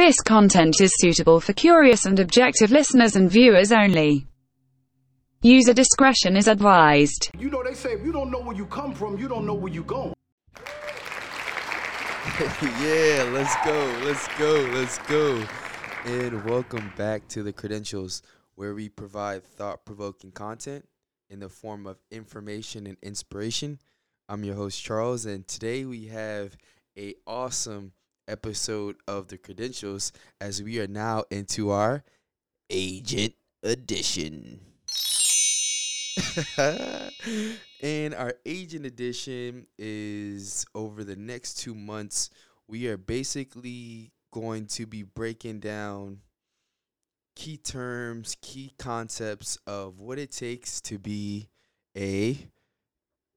[0.00, 4.26] This content is suitable for curious and objective listeners and viewers only.
[5.42, 7.30] User discretion is advised.
[7.38, 9.52] You know, they say if you don't know where you come from, you don't know
[9.52, 10.14] where you going.
[12.80, 15.44] yeah, let's go, let's go, let's go.
[16.06, 18.22] And welcome back to the Credentials,
[18.54, 20.88] where we provide thought provoking content
[21.28, 23.78] in the form of information and inspiration.
[24.30, 26.56] I'm your host, Charles, and today we have
[26.96, 27.92] a awesome
[28.30, 32.04] episode of the Credentials as we are now into our
[32.70, 34.60] Agent Edition.
[37.82, 42.30] and our agent edition is over the next two months.
[42.68, 46.18] We are basically going to be breaking down
[47.36, 51.48] key terms, key concepts of what it takes to be
[51.96, 52.38] a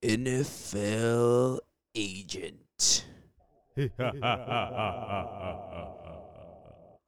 [0.03, 1.59] NFL
[1.95, 3.05] agent.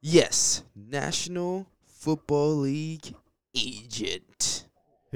[0.00, 3.14] Yes, National Football League
[3.54, 4.66] agent.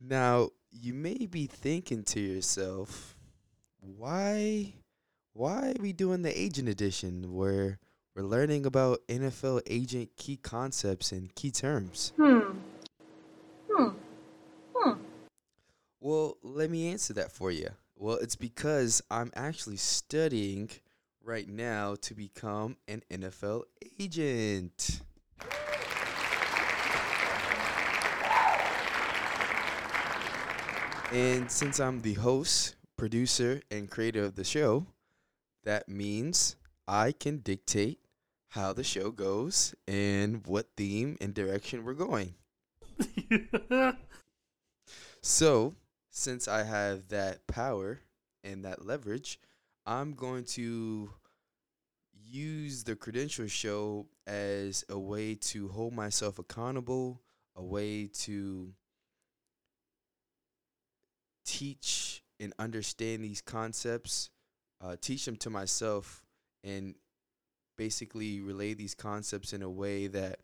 [0.00, 3.16] now, you may be thinking to yourself,
[3.80, 4.74] why
[5.34, 7.78] why are we doing the agent edition where
[8.14, 12.12] we're learning about NFL agent key concepts and key terms?
[12.16, 12.58] Hmm.
[13.70, 13.88] Hmm.
[16.04, 17.68] Well, let me answer that for you.
[17.94, 20.68] Well, it's because I'm actually studying
[21.22, 23.62] right now to become an NFL
[24.00, 25.00] agent.
[31.12, 34.84] And since I'm the host, producer, and creator of the show,
[35.62, 36.56] that means
[36.88, 38.00] I can dictate
[38.48, 42.34] how the show goes and what theme and direction we're going.
[45.22, 45.74] so,
[46.12, 48.00] since I have that power
[48.44, 49.40] and that leverage,
[49.86, 51.10] I'm going to
[52.12, 57.22] use the credential show as a way to hold myself accountable,
[57.56, 58.74] a way to
[61.46, 64.28] teach and understand these concepts,
[64.82, 66.22] uh, teach them to myself,
[66.62, 66.94] and
[67.78, 70.40] basically relay these concepts in a way that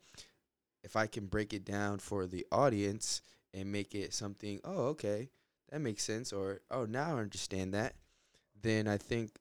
[0.83, 3.21] if I can break it down for the audience
[3.53, 5.29] and make it something, oh, okay,
[5.71, 7.95] that makes sense, or oh, now I understand that,
[8.61, 9.31] then I think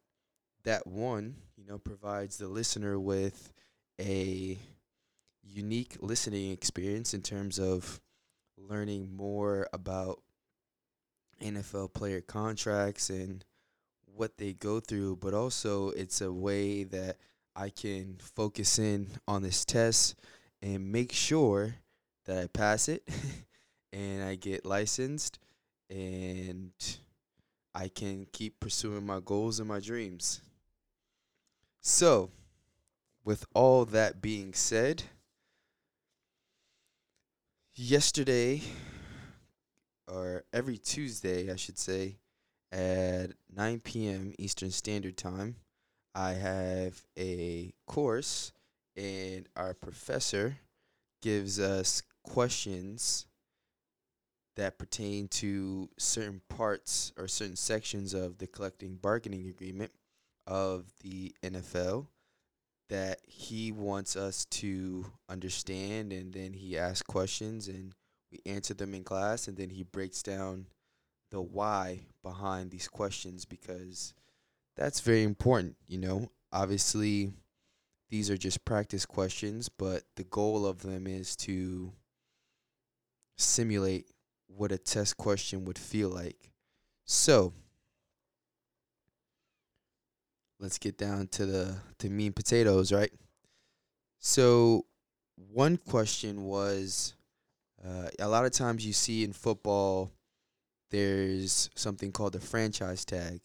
[0.65, 3.53] that one, you know, provides the listener with
[4.01, 4.59] a
[5.43, 8.01] unique listening experience in terms of
[8.57, 10.21] learning more about
[11.43, 13.45] NFL player contracts and
[14.15, 17.17] what they go through, but also it's a way that
[17.57, 20.17] I can focus in on this test
[20.61, 21.77] and make sure
[22.27, 23.09] that I pass it
[23.93, 25.39] and I get licensed
[25.91, 26.73] and
[27.75, 30.41] I can keep pursuing my goals and my dreams.
[31.81, 32.31] So,
[33.25, 35.05] with all that being said,
[37.75, 38.63] yesterday
[40.13, 42.17] or every Tuesday, I should say,
[42.73, 44.35] at 9 p.m.
[44.39, 45.57] Eastern Standard Time,
[46.15, 48.53] I have a course,
[48.97, 50.59] and our professor
[51.23, 53.27] gives us questions
[54.59, 59.93] that pertain to certain parts or certain sections of the collective bargaining agreement
[60.49, 62.09] of the NFL
[62.89, 67.93] that he wants us to understand and then he asks questions and
[68.33, 70.67] we answer them in class and then he breaks down
[71.31, 74.13] the why behind these questions because
[74.77, 76.29] that's very important you know?
[76.53, 77.33] Obviously
[78.11, 81.93] these are just practice questions but the goal of them is to
[83.37, 84.11] simulate
[84.49, 86.51] what a test question would feel like
[87.05, 87.53] so
[90.59, 93.13] let's get down to the to mean potatoes right
[94.19, 94.85] so
[95.53, 97.15] one question was
[97.85, 100.11] uh, a lot of times you see in football,
[100.91, 103.41] there's something called the franchise tag.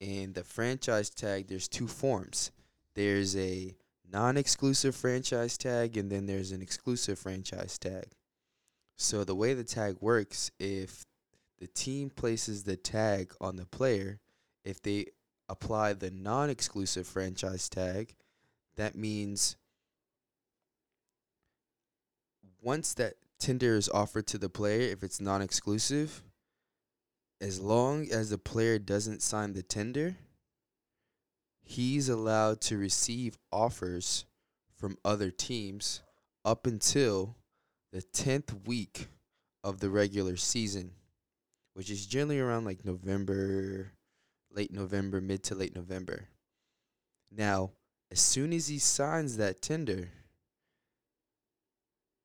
[0.00, 2.52] And the franchise tag, there's two forms.
[2.94, 3.74] There's a
[4.12, 8.06] non-exclusive franchise tag, and then there's an exclusive franchise tag.
[8.96, 11.04] So the way the tag works, if
[11.58, 14.20] the team places the tag on the player,
[14.64, 15.06] if they
[15.48, 18.14] apply the non-exclusive franchise tag,
[18.76, 19.56] that means
[22.60, 26.22] once that tender is offered to the player if it's non-exclusive
[27.40, 30.16] as long as the player doesn't sign the tender
[31.62, 34.24] he's allowed to receive offers
[34.76, 36.00] from other teams
[36.44, 37.36] up until
[37.94, 39.06] the 10th week
[39.62, 40.90] of the regular season
[41.74, 43.92] which is generally around like November
[44.50, 46.26] late November mid to late November
[47.30, 47.70] Now,
[48.10, 50.10] as soon as he signs that tender,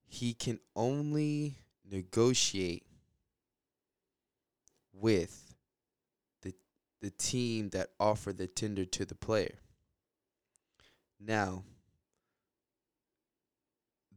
[0.08, 2.88] he can only negotiate
[4.92, 5.54] with
[6.42, 6.54] the
[7.00, 9.60] the team that offered the tender to the player.
[11.20, 11.64] Now,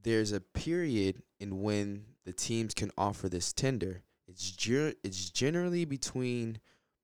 [0.03, 4.03] there's a period in when the teams can offer this tender.
[4.27, 6.59] It's ger- it's generally between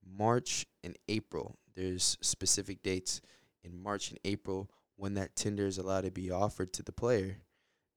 [0.04, 1.56] March and April.
[1.74, 3.20] There's specific dates
[3.62, 7.38] in March and April when that tender is allowed to be offered to the player.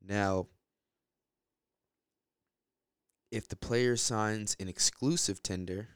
[0.06, 0.48] Now,
[3.32, 5.90] if the player signs an exclusive tender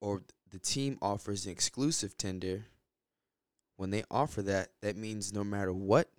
[0.00, 2.66] or the team offers an exclusive tender,
[3.76, 6.10] when they offer that, that means no matter what,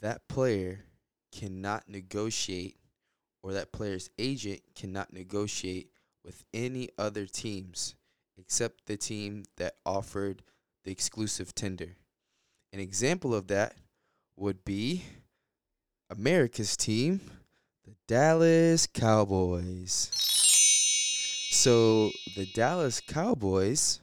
[0.00, 0.84] that player
[1.32, 2.76] cannot negotiate
[3.42, 5.90] or that player's agent cannot negotiate
[6.24, 7.94] with any other teams
[8.38, 10.42] except the team that offered
[10.84, 11.96] the exclusive tender.
[12.72, 13.74] An example of that
[14.36, 15.04] would be
[16.10, 17.20] America's team,
[17.84, 20.10] the Dallas Cowboys.
[21.50, 24.00] So the Dallas Cowboys,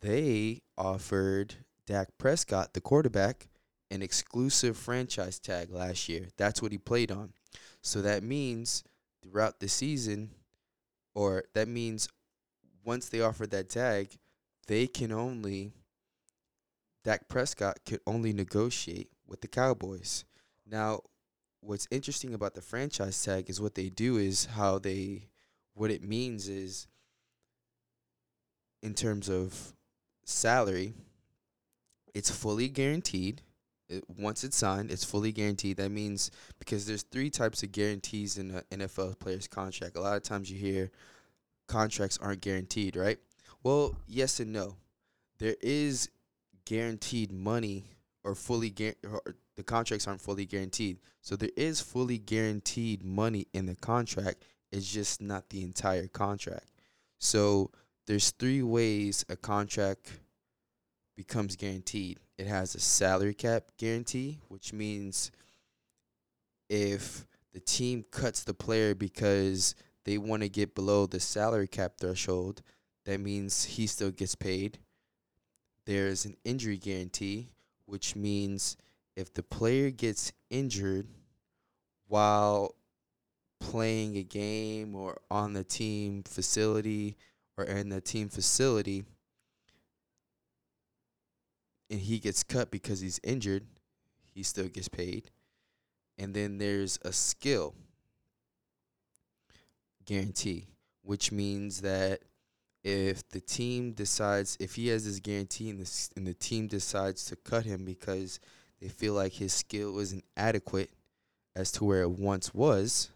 [0.00, 1.56] they offered
[1.86, 3.49] Dak Prescott, the quarterback,
[3.90, 6.28] an exclusive franchise tag last year.
[6.36, 7.32] That's what he played on.
[7.82, 8.84] So that means
[9.22, 10.30] throughout the season,
[11.14, 12.08] or that means
[12.84, 14.18] once they offered that tag,
[14.66, 15.72] they can only
[17.02, 20.24] Dak Prescott could only negotiate with the Cowboys.
[20.66, 21.00] Now,
[21.60, 25.28] what's interesting about the franchise tag is what they do is how they
[25.74, 26.86] what it means is
[28.82, 29.74] in terms of
[30.24, 30.94] salary,
[32.14, 33.42] it's fully guaranteed.
[33.90, 35.76] It, once it's signed, it's fully guaranteed.
[35.78, 39.96] That means because there's three types of guarantees in an NFL player's contract.
[39.96, 40.90] A lot of times you hear
[41.66, 43.18] contracts aren't guaranteed, right?
[43.62, 44.76] Well, yes and no.
[45.38, 46.08] There is
[46.64, 47.84] guaranteed money
[48.24, 49.22] or fully guar- or
[49.56, 50.98] the contracts aren't fully guaranteed.
[51.20, 54.44] So there is fully guaranteed money in the contract.
[54.72, 56.70] It's just not the entire contract.
[57.18, 57.70] So
[58.06, 60.12] there's three ways a contract
[61.20, 62.18] becomes guaranteed.
[62.38, 65.30] It has a salary cap guarantee, which means
[66.70, 69.74] if the team cuts the player because
[70.06, 72.62] they want to get below the salary cap threshold,
[73.04, 74.78] that means he still gets paid.
[75.84, 77.50] There's an injury guarantee,
[77.84, 78.78] which means
[79.14, 81.06] if the player gets injured
[82.08, 82.76] while
[83.60, 87.18] playing a game or on the team facility
[87.58, 89.04] or in the team facility
[91.90, 93.66] and he gets cut because he's injured,
[94.32, 95.30] he still gets paid.
[96.16, 97.74] And then there's a skill
[100.04, 100.68] guarantee,
[101.02, 102.20] which means that
[102.82, 107.26] if the team decides if he has this guarantee and the and the team decides
[107.26, 108.40] to cut him because
[108.80, 110.90] they feel like his skill isn't adequate
[111.54, 113.10] as to where it once was,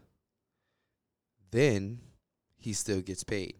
[1.51, 1.99] then
[2.57, 3.55] he still gets paid.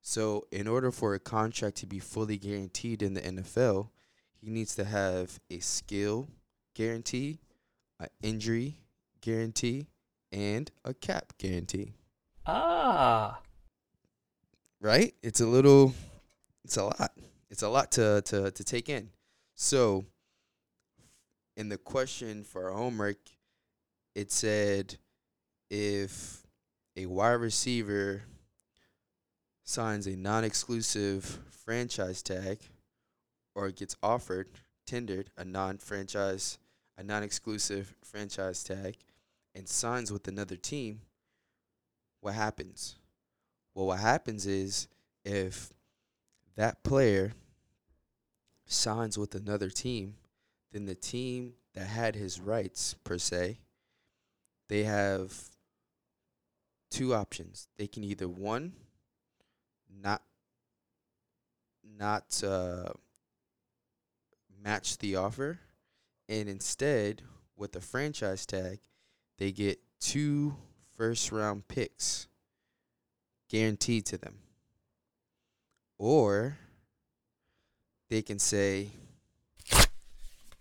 [0.00, 3.90] So, in order for a contract to be fully guaranteed in the NFL,
[4.40, 6.28] he needs to have a skill
[6.74, 7.40] guarantee,
[7.98, 8.76] an injury
[9.20, 9.88] guarantee,
[10.32, 11.94] and a cap guarantee.
[12.46, 13.40] Ah.
[14.80, 15.14] right?
[15.22, 15.92] It's a little,
[16.64, 17.12] it's a lot.
[17.50, 19.10] It's a lot to to to take in.
[19.54, 20.04] So,
[21.56, 23.18] in the question for our homework,
[24.14, 24.96] it said
[25.70, 26.46] if
[26.96, 28.22] a wide receiver
[29.64, 32.58] signs a non-exclusive franchise tag
[33.58, 34.48] or gets offered
[34.86, 36.58] tendered a non-franchise
[36.96, 38.96] a non-exclusive franchise tag
[39.54, 41.00] and signs with another team
[42.20, 42.96] what happens
[43.78, 44.88] well, what happens is
[45.24, 45.72] if
[46.56, 47.32] that player
[48.66, 50.16] signs with another team,
[50.72, 53.60] then the team that had his rights, per se,
[54.68, 55.32] they have
[56.90, 57.68] two options.
[57.76, 58.72] They can either one,
[59.88, 60.22] not
[61.96, 62.88] not uh,
[64.62, 65.60] match the offer,
[66.28, 67.22] and instead,
[67.56, 68.80] with the franchise tag,
[69.38, 70.56] they get two
[70.96, 72.28] first round picks
[73.48, 74.38] guaranteed to them.
[75.98, 76.58] Or
[78.08, 78.90] they can say,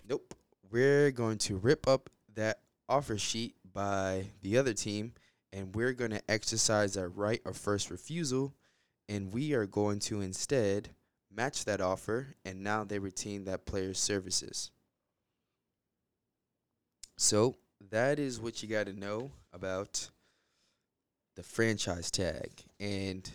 [0.07, 0.33] nope,
[0.71, 5.13] we're going to rip up that offer sheet by the other team
[5.53, 8.53] and we're going to exercise our right of first refusal
[9.09, 10.89] and we are going to instead
[11.37, 14.71] match that offer and now they retain that player's services.
[17.15, 17.55] So
[17.91, 20.09] that is what you got to know about
[21.35, 22.51] the franchise tag.
[22.79, 23.29] And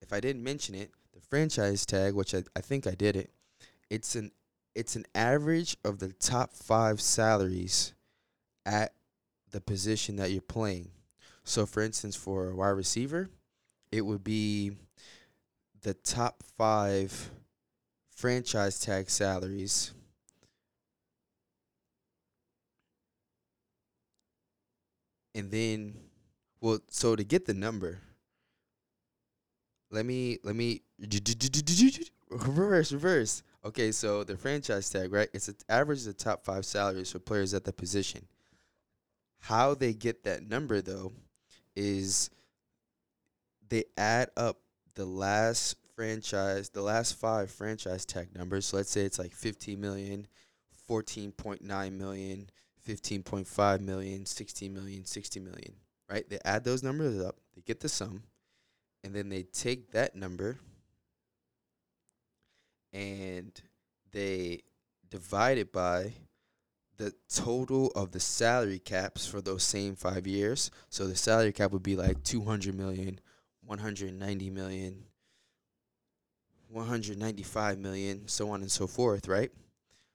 [0.00, 3.30] if I didn't mention it, the franchise tag, which I, I think I did it,
[3.90, 4.30] it's an
[4.74, 7.92] it's an average of the top five salaries
[8.64, 8.94] at
[9.50, 10.90] the position that you're playing.
[11.42, 13.28] So, for instance, for a wide receiver,
[13.90, 14.76] it would be
[15.82, 17.30] the top five
[18.20, 19.94] franchise tag salaries.
[25.34, 25.94] And then,
[26.60, 27.98] well, so to get the number,
[29.90, 30.82] let me let me
[32.28, 33.42] reverse reverse.
[33.64, 35.28] Okay, so the franchise tag, right?
[35.32, 38.26] It's an average of the top five salaries for players at the position.
[39.38, 41.12] How they get that number though
[41.74, 42.28] is
[43.70, 44.58] they add up
[44.94, 48.64] the last franchise, the last five franchise tag numbers.
[48.64, 50.26] So let's say it's like 15 million,
[50.88, 51.60] 14.9
[51.92, 52.48] million,
[52.88, 55.74] 15.5 million, 16 million, 60 million,
[56.08, 56.26] right?
[56.26, 58.22] They add those numbers up, they get the sum,
[59.04, 60.58] and then they take that number
[62.94, 63.52] and
[64.10, 64.62] they
[65.10, 66.14] divide it by
[66.96, 70.70] the total of the salary caps for those same five years.
[70.88, 73.20] So the salary cap would be like 200 million,
[73.66, 75.04] 190 million,
[76.70, 79.50] 195 million, so on and so forth, right?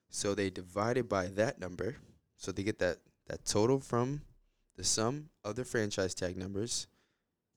[0.09, 1.97] So they divide it by that number.
[2.37, 2.97] So they get that,
[3.27, 4.21] that total from
[4.75, 6.87] the sum of the franchise tag numbers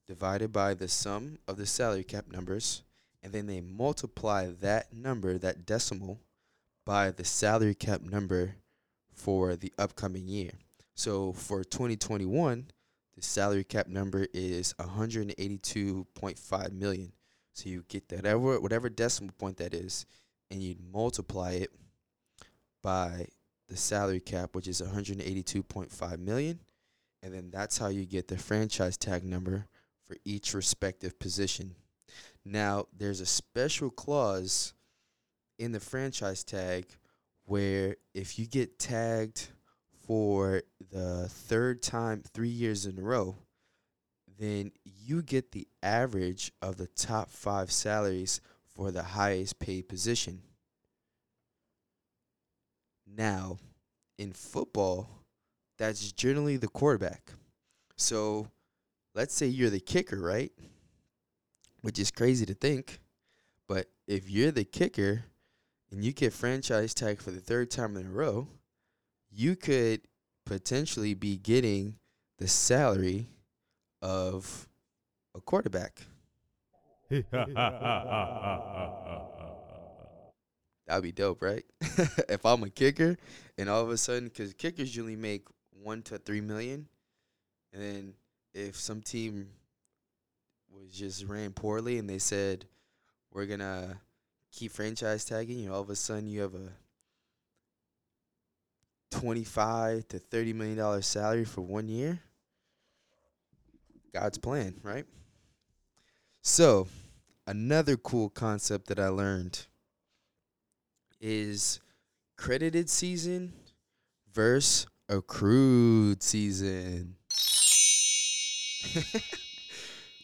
[0.07, 2.83] divided by the sum of the salary cap numbers.
[3.23, 6.21] And then they multiply that number, that decimal,
[6.87, 8.55] by the salary cap number
[9.13, 10.53] for the upcoming year.
[10.95, 12.71] So for 2021,
[13.15, 17.13] the salary cap number is 182.5 million.
[17.59, 20.07] So you get that whatever whatever decimal point that is,
[20.49, 21.73] and you multiply it
[22.85, 23.27] by
[23.69, 26.61] the salary cap, which is 182.5 million,
[27.21, 29.67] and then that's how you get the franchise tag number
[30.07, 31.75] for each respective position.
[32.45, 34.73] Now, there's a special clause
[35.59, 36.87] in the franchise tag
[37.45, 39.49] where if you get tagged
[40.07, 40.63] for
[40.93, 43.35] the third time, three years in a row,
[44.39, 44.71] then
[45.09, 50.43] you get the average of the top five salaries for the highest paid position.
[53.07, 53.57] Now,
[54.19, 55.09] in football,
[55.79, 57.33] that's generally the quarterback.
[57.97, 58.49] So,
[59.15, 60.53] let's say you're the kicker, right?
[61.81, 63.01] Which is crazy to think.
[63.67, 65.25] But if you're the kicker
[65.91, 68.49] and you get franchise tag for the third time in a row,
[69.31, 70.03] you could
[70.45, 71.97] potentially be getting
[72.39, 73.29] the salary
[74.03, 74.68] of
[75.35, 76.03] a quarterback.
[80.87, 81.65] That'd be dope, right?
[82.29, 83.17] if I'm a kicker
[83.59, 85.47] and all of a sudden, because kickers usually make
[85.83, 86.89] one to three million,
[87.73, 88.15] and then
[88.55, 89.49] if some team
[90.71, 92.65] was just ran poorly and they said
[93.33, 94.01] we're gonna
[94.51, 96.73] keep franchise tagging you, know, all of a sudden you have a
[99.11, 102.21] twenty-five to thirty million dollar salary for one year.
[104.13, 105.05] God's plan, right?
[106.43, 106.89] So,
[107.47, 109.67] another cool concept that I learned
[111.21, 111.81] is
[112.37, 113.53] credited season
[114.33, 117.17] versus accrued season.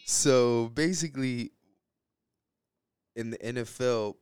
[0.05, 1.53] so basically,
[3.17, 4.17] in the NFL,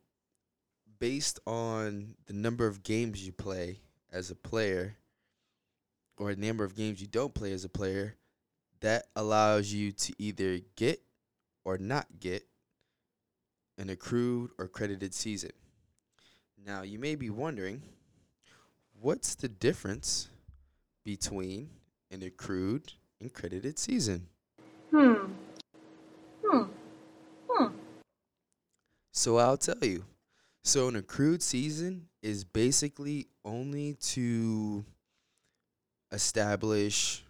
[0.98, 3.80] based on the number of games you play
[4.12, 4.96] as a player,
[6.16, 8.16] or the number of games you don't play as a player,
[8.82, 11.00] that allows you to either get
[11.64, 12.44] or not get
[13.78, 15.52] an accrued or credited season.
[16.64, 17.82] Now, you may be wondering
[19.00, 20.28] what's the difference
[21.04, 21.70] between
[22.10, 24.26] an accrued and credited season?
[24.90, 25.14] Hmm.
[26.44, 26.64] Hmm.
[27.48, 27.66] Hmm.
[29.12, 30.04] So I'll tell you.
[30.64, 34.84] So an accrued season is basically only to
[36.12, 37.24] establish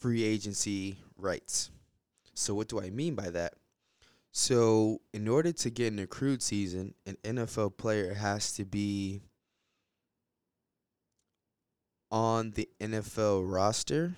[0.00, 1.70] free agency rights.
[2.34, 3.54] So what do I mean by that?
[4.32, 9.22] So in order to get an accrued season, an NFL player has to be
[12.10, 14.16] on the NFL roster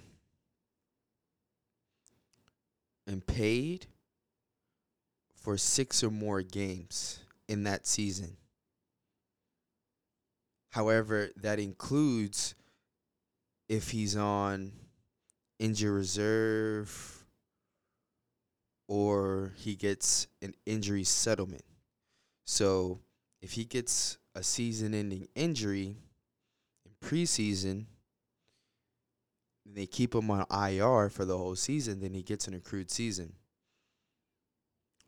[3.06, 3.86] and paid
[5.34, 8.36] for six or more games in that season.
[10.70, 12.54] However, that includes
[13.68, 14.72] if he's on
[15.62, 17.24] injury reserve
[18.88, 21.62] or he gets an injury settlement.
[22.44, 22.98] So
[23.40, 25.96] if he gets a season ending injury
[26.84, 27.86] in preseason,
[29.64, 32.90] and they keep him on IR for the whole season, then he gets an accrued
[32.90, 33.34] season.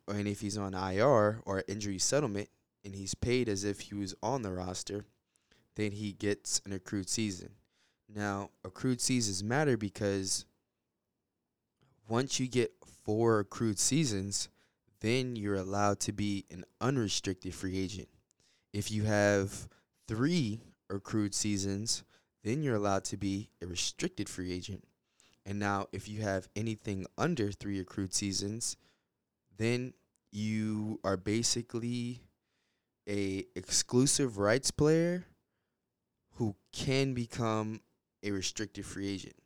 [0.06, 2.48] And if he's on IR or injury settlement
[2.84, 5.06] and he's paid as if he was on the roster,
[5.74, 7.50] then he gets an accrued season.
[8.08, 10.44] Now, accrued seasons matter because
[12.08, 12.72] once you get
[13.04, 14.48] four accrued seasons,
[15.00, 18.08] then you're allowed to be an unrestricted free agent.
[18.72, 19.68] If you have
[20.06, 22.04] three accrued seasons,
[22.42, 24.84] then you're allowed to be a restricted free agent.
[25.46, 28.76] And now, if you have anything under three accrued seasons,
[29.56, 29.92] then
[30.30, 32.22] you are basically
[33.08, 35.26] a exclusive rights player
[36.36, 37.80] who can become
[38.24, 39.36] a restricted free agent.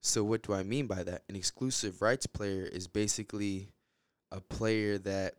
[0.00, 1.22] So what do I mean by that?
[1.28, 3.68] An exclusive rights player is basically
[4.32, 5.34] a player that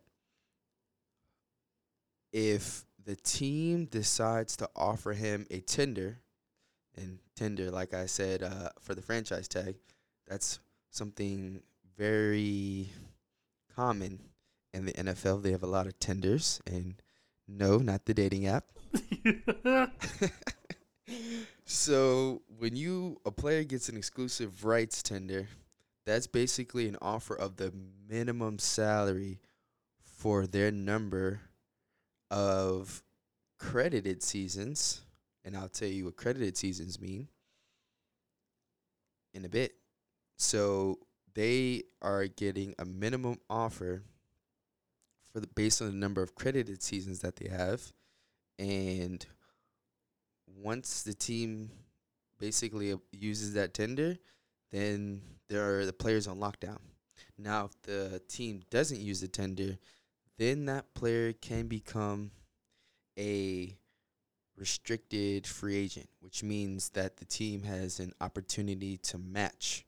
[2.32, 6.18] if the team decides to offer him a tender,
[6.96, 9.76] and tender, like I said, uh, for the franchise tag,
[10.26, 10.60] that's
[10.90, 11.62] something
[11.96, 12.90] very
[13.74, 14.20] common
[14.72, 15.42] in the NFL.
[15.42, 17.00] They have a lot of tenders, and
[17.48, 18.66] no, not the dating app.
[21.70, 25.46] so when you a player gets an exclusive rights tender,
[26.04, 27.72] that's basically an offer of the
[28.08, 29.38] minimum salary
[30.02, 31.40] for their number
[32.28, 33.04] of
[33.58, 35.02] credited seasons,
[35.44, 37.28] and I'll tell you what credited seasons mean
[39.32, 39.74] in a bit.
[40.38, 40.98] So
[41.34, 44.02] they are getting a minimum offer
[45.32, 47.92] for the based on the number of credited seasons that they have,
[48.58, 49.24] and
[50.56, 51.70] once the team
[52.38, 54.16] basically uses that tender,
[54.70, 56.78] then there are the players on lockdown.
[57.38, 59.78] Now, if the team doesn't use the tender,
[60.38, 62.30] then that player can become
[63.18, 63.76] a
[64.56, 69.84] restricted free agent, which means that the team has an opportunity to match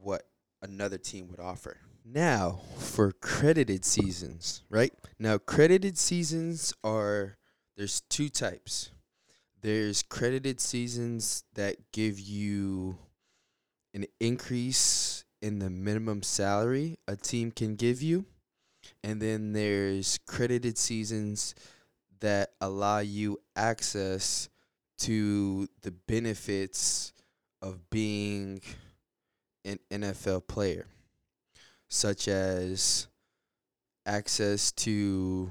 [0.00, 0.26] what
[0.62, 1.78] another team would offer.
[2.04, 4.92] Now, for credited seasons, right?
[5.18, 7.36] Now, credited seasons are
[7.76, 8.90] there's two types.
[9.62, 12.96] There's credited seasons that give you
[13.92, 18.24] an increase in the minimum salary a team can give you.
[19.04, 21.54] And then there's credited seasons
[22.20, 24.48] that allow you access
[24.98, 27.12] to the benefits
[27.62, 28.60] of being
[29.64, 30.86] an NFL player,
[31.88, 33.08] such as
[34.06, 35.50] access to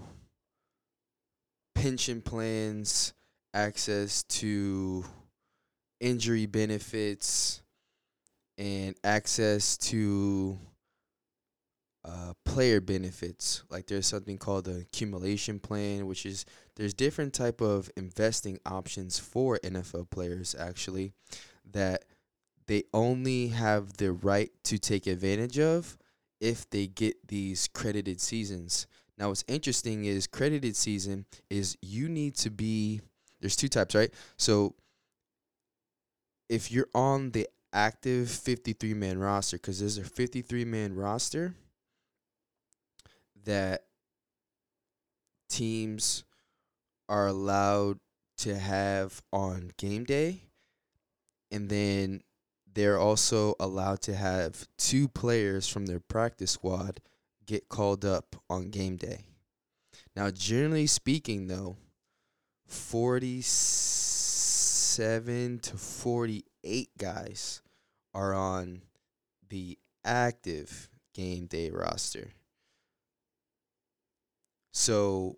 [1.75, 3.13] pension plans,
[3.53, 5.03] access to
[5.99, 7.61] injury benefits,
[8.57, 10.57] and access to
[12.03, 13.63] uh, player benefits.
[13.69, 19.19] Like there's something called the accumulation plan, which is there's different type of investing options
[19.19, 21.13] for NFL players actually
[21.71, 22.05] that
[22.67, 25.97] they only have the right to take advantage of
[26.39, 28.87] if they get these credited seasons.
[29.17, 33.01] Now what's interesting is credited season is you need to be
[33.39, 34.13] there's two types, right?
[34.37, 34.75] So
[36.47, 41.55] if you're on the active 53 man roster cuz there's a 53 man roster
[43.43, 43.85] that
[45.47, 46.23] teams
[47.07, 47.99] are allowed
[48.37, 50.41] to have on game day
[51.51, 52.23] and then
[52.73, 57.01] they're also allowed to have two players from their practice squad
[57.45, 59.25] get called up on game day.
[60.15, 61.77] Now, generally speaking, though,
[62.69, 67.61] 47 to 48 guys
[68.13, 68.81] are on
[69.49, 72.31] the active game day roster.
[74.71, 75.37] So,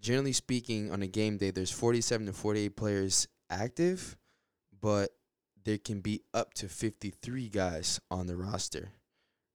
[0.00, 4.16] generally speaking, on a game day, there's 47 to 48 players active,
[4.80, 5.10] but
[5.64, 8.90] there can be up to 53 guys on the roster.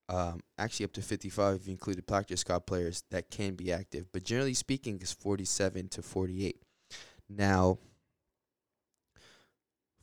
[0.08, 3.72] Um, actually, up to 55 if you include the practice squad players that can be
[3.72, 4.06] active.
[4.12, 6.62] But generally speaking, it's 47 to 48.
[7.28, 7.78] Now,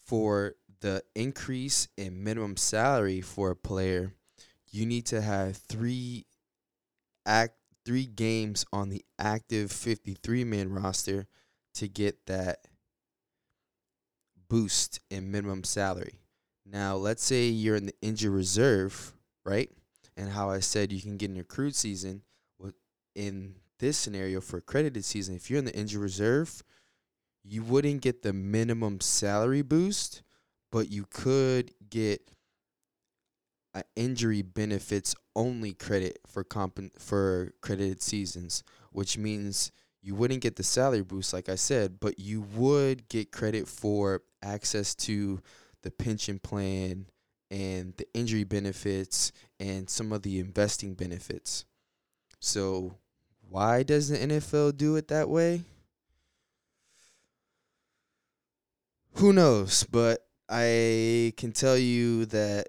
[0.04, 4.14] for the increase in minimum salary for a player,
[4.72, 6.28] you need to have three
[7.26, 11.28] act three games on the active 53 man roster
[11.76, 12.60] to get that
[14.48, 16.20] boost in minimum salary.
[16.66, 19.14] Now, let's say you're in the injured reserve,
[19.46, 19.70] right?
[20.18, 22.22] And how I said you can get an accrued season.
[23.16, 26.64] In this scenario for accredited season, if you're in the injured reserve,
[27.44, 30.22] you wouldn't get the minimum salary boost,
[30.72, 32.30] but you could get
[33.96, 40.64] injury benefits only credit for comp- for credited seasons, which means you wouldn't get the
[40.64, 45.42] salary boost like I said, but you would get credit for access to
[45.82, 47.08] the pension plan
[47.52, 51.66] and the injury benefits and some of the investing benefits.
[52.40, 52.98] So,
[53.50, 55.64] why does the NFL do it that way?
[59.16, 59.84] Who knows?
[59.84, 62.68] But I can tell you that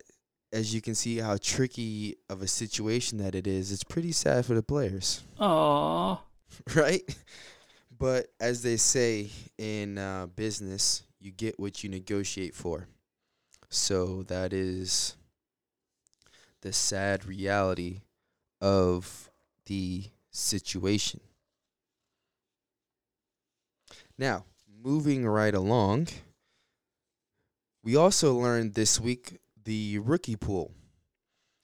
[0.53, 4.47] as you can see how tricky of a situation that it is, it's pretty sad
[4.47, 6.19] for the players, Aw.
[6.75, 7.03] right?
[7.99, 12.89] But as they say in uh, business, you get what you negotiate for.
[13.69, 15.17] So that is
[16.63, 18.03] the sad reality
[18.61, 19.31] of
[19.67, 21.21] the situation.
[24.19, 24.45] Now,
[24.83, 26.09] moving right along,
[27.83, 30.73] we also learned this week the rookie pool.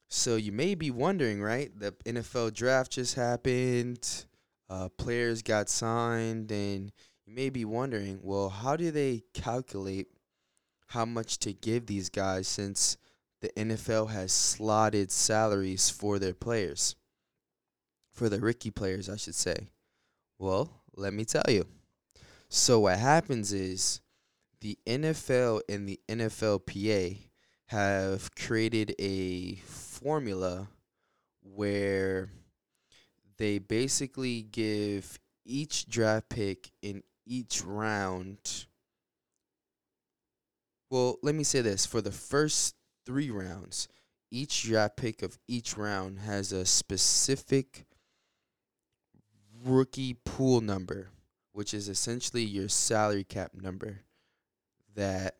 [0.08, 1.70] So you may be wondering, right?
[1.78, 4.26] The NFL draft just happened,
[4.68, 6.92] uh, players got signed, and
[7.24, 10.08] you may be wondering, well, how do they calculate
[10.88, 12.98] how much to give these guys since
[13.42, 16.96] the NFL has slotted salaries for their players?
[18.12, 19.68] For the rookie players, I should say.
[20.38, 21.66] Well, let me tell you.
[22.48, 24.00] So what happens is
[24.60, 27.18] the NFL and the NFLPA
[27.66, 30.68] have created a formula
[31.42, 32.30] where
[33.38, 38.66] they basically give each draft pick in each round.
[40.90, 43.88] Well, let me say this for the first three rounds,
[44.30, 47.84] each draft pick of each round has a specific
[49.64, 51.08] rookie pool number,
[51.52, 54.00] which is essentially your salary cap number
[54.94, 55.36] that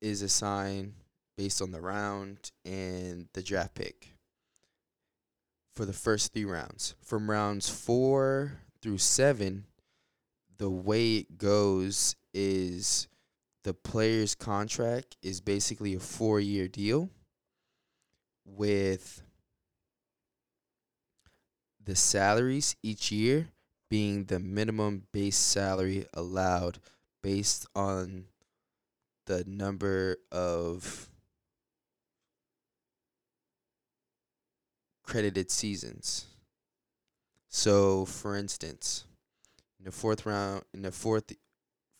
[0.00, 0.94] is assigned
[1.36, 4.14] based on the round and the draft pick
[5.74, 6.94] for the first three rounds.
[7.02, 9.64] From rounds four through seven,
[10.58, 13.08] the way it goes is
[13.64, 17.10] the player's contract is basically a four year deal
[18.44, 19.22] with
[21.82, 23.48] the salaries each year
[23.88, 26.78] being the minimum base salary allowed
[27.22, 28.24] based on
[29.26, 31.08] the number of
[35.02, 36.26] credited seasons.
[37.48, 39.04] So, for instance,
[39.78, 41.32] in the fourth round, in the fourth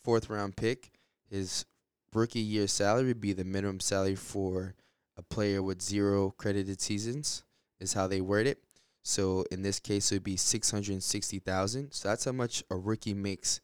[0.04, 0.92] fourth round pick,
[1.30, 1.64] his
[2.12, 4.74] rookie year salary would be the minimum salary for
[5.16, 7.44] a player with zero credited seasons.
[7.78, 8.58] Is how they word it.
[9.02, 11.92] So in this case, it would be six hundred sixty thousand.
[11.92, 13.60] So that's how much a rookie makes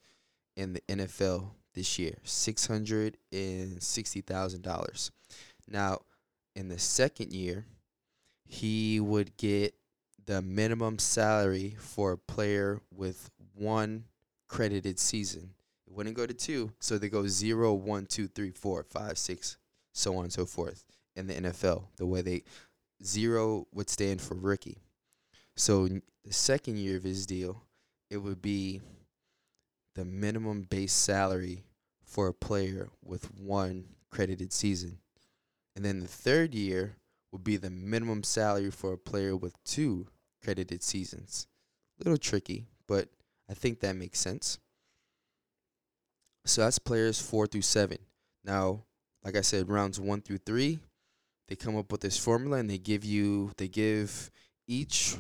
[0.57, 5.11] in the NFL this year, six hundred and sixty thousand dollars.
[5.69, 5.99] Now,
[6.55, 7.67] in the second year,
[8.47, 9.75] he would get
[10.25, 14.05] the minimum salary for a player with one
[14.49, 15.51] credited season.
[15.87, 19.57] It wouldn't go to two, so they go zero, one, two, three, four, five, six,
[19.93, 21.85] so on and so forth in the NFL.
[21.97, 22.45] The way they
[23.05, 24.79] zero would stand for rookie.
[25.57, 27.63] So the second year of his deal,
[28.11, 28.81] it would be
[29.95, 31.65] the minimum base salary
[32.05, 34.99] for a player with one credited season.
[35.75, 36.97] And then the third year
[37.33, 40.09] would be the minimum salary for a player with two
[40.43, 41.47] credited seasons.
[41.99, 43.09] A Little tricky, but
[43.49, 44.59] I think that makes sense.
[46.47, 47.99] So that's players four through seven.
[48.45, 48.85] Now,
[49.25, 50.79] like I said, rounds one through three,
[51.49, 54.31] they come up with this formula and they give you they give
[54.67, 55.17] each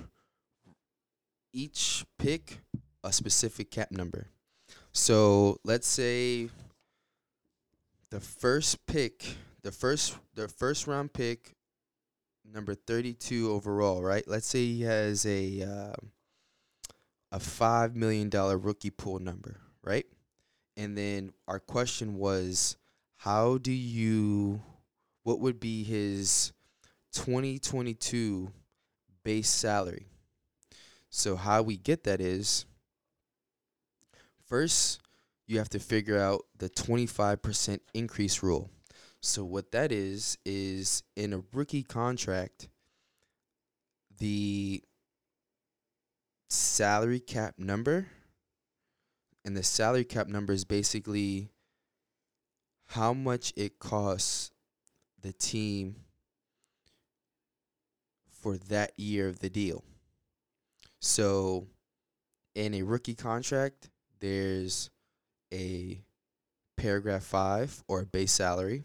[1.53, 2.61] each pick
[3.03, 4.29] a specific cap number.
[4.93, 6.49] So let's say
[8.11, 11.55] the first pick, the first the first round pick,
[12.45, 14.25] number thirty two overall, right?
[14.27, 16.12] Let's say he has a um
[17.33, 20.07] a five million dollar rookie pool number, right?
[20.77, 22.77] And then our question was,
[23.17, 24.61] how do you,
[25.23, 26.53] what would be his
[27.15, 28.53] twenty twenty two
[29.25, 30.07] base salary?
[31.09, 32.67] So how we get that is
[34.45, 35.01] first
[35.47, 38.71] you have to figure out the 25% increase rule.
[39.21, 42.69] So what that is is in a rookie contract
[44.19, 44.83] the
[46.49, 48.07] salary cap number
[49.47, 51.51] and the salary cap number is basically
[52.89, 54.51] how much it costs
[55.23, 55.95] the team
[58.29, 59.85] for that year of the deal.
[60.99, 61.69] So,
[62.57, 64.91] in a rookie contract, there's
[65.55, 66.01] a
[66.77, 68.83] paragraph five or a base salary.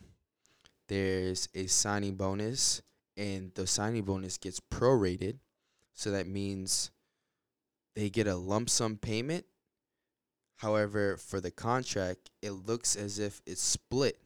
[0.87, 2.83] There's a signing bonus,
[3.17, 5.39] and the signing bonus gets prorated.
[5.95, 6.91] So that means
[7.95, 9.45] they get a lump sum payment.
[10.61, 14.19] However, for the contract, it looks as if it's split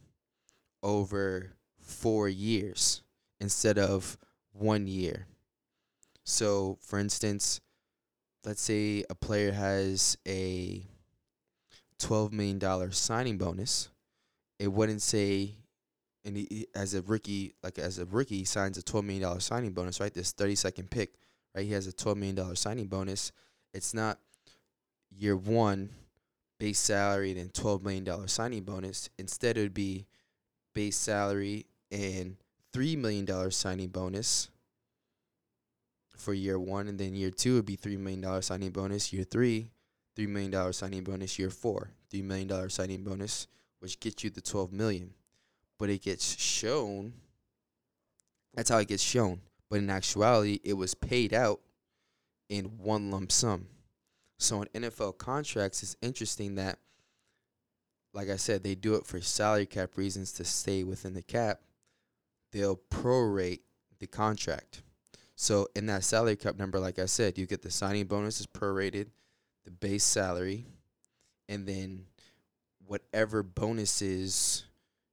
[0.83, 3.03] over four years
[3.39, 4.17] instead of
[4.51, 5.27] one year.
[6.25, 7.61] So, for instance,
[8.43, 10.85] let's say a player has a
[11.99, 13.87] $12 million signing bonus.
[14.59, 15.55] It wouldn't say,
[16.25, 19.71] and he, as a rookie, like as a rookie, he signs a $12 million signing
[19.71, 20.13] bonus, right?
[20.13, 21.13] This 30 second pick,
[21.55, 21.65] right?
[21.65, 23.31] He has a $12 million signing bonus.
[23.73, 24.19] It's not
[25.17, 25.91] year one
[26.65, 29.07] base salary and then $12 million signing bonus.
[29.19, 30.07] Instead, it would be
[30.73, 32.37] base salary and
[32.73, 34.49] $3 million signing bonus
[36.17, 39.13] for year one, and then year two would be three million dollar signing bonus.
[39.13, 39.69] Year three,
[40.15, 41.37] three million dollar signing bonus.
[41.37, 43.45] Year four, three million dollar signing bonus,
[43.79, 45.13] which gets you the twelve million.
[45.77, 47.13] But it gets shown.
[48.55, 49.41] That's how it gets shown.
[49.69, 51.59] But in actuality, it was paid out
[52.49, 53.67] in one lump sum.
[54.37, 56.79] So in NFL contracts, it's interesting that,
[58.13, 61.61] like I said, they do it for salary cap reasons to stay within the cap.
[62.51, 63.61] They'll prorate
[63.99, 64.81] the contract.
[65.35, 68.47] So in that salary cap number, like I said, you get the signing bonus is
[68.47, 69.07] prorated,
[69.65, 70.65] the base salary,
[71.49, 72.05] and then
[72.87, 74.63] whatever bonuses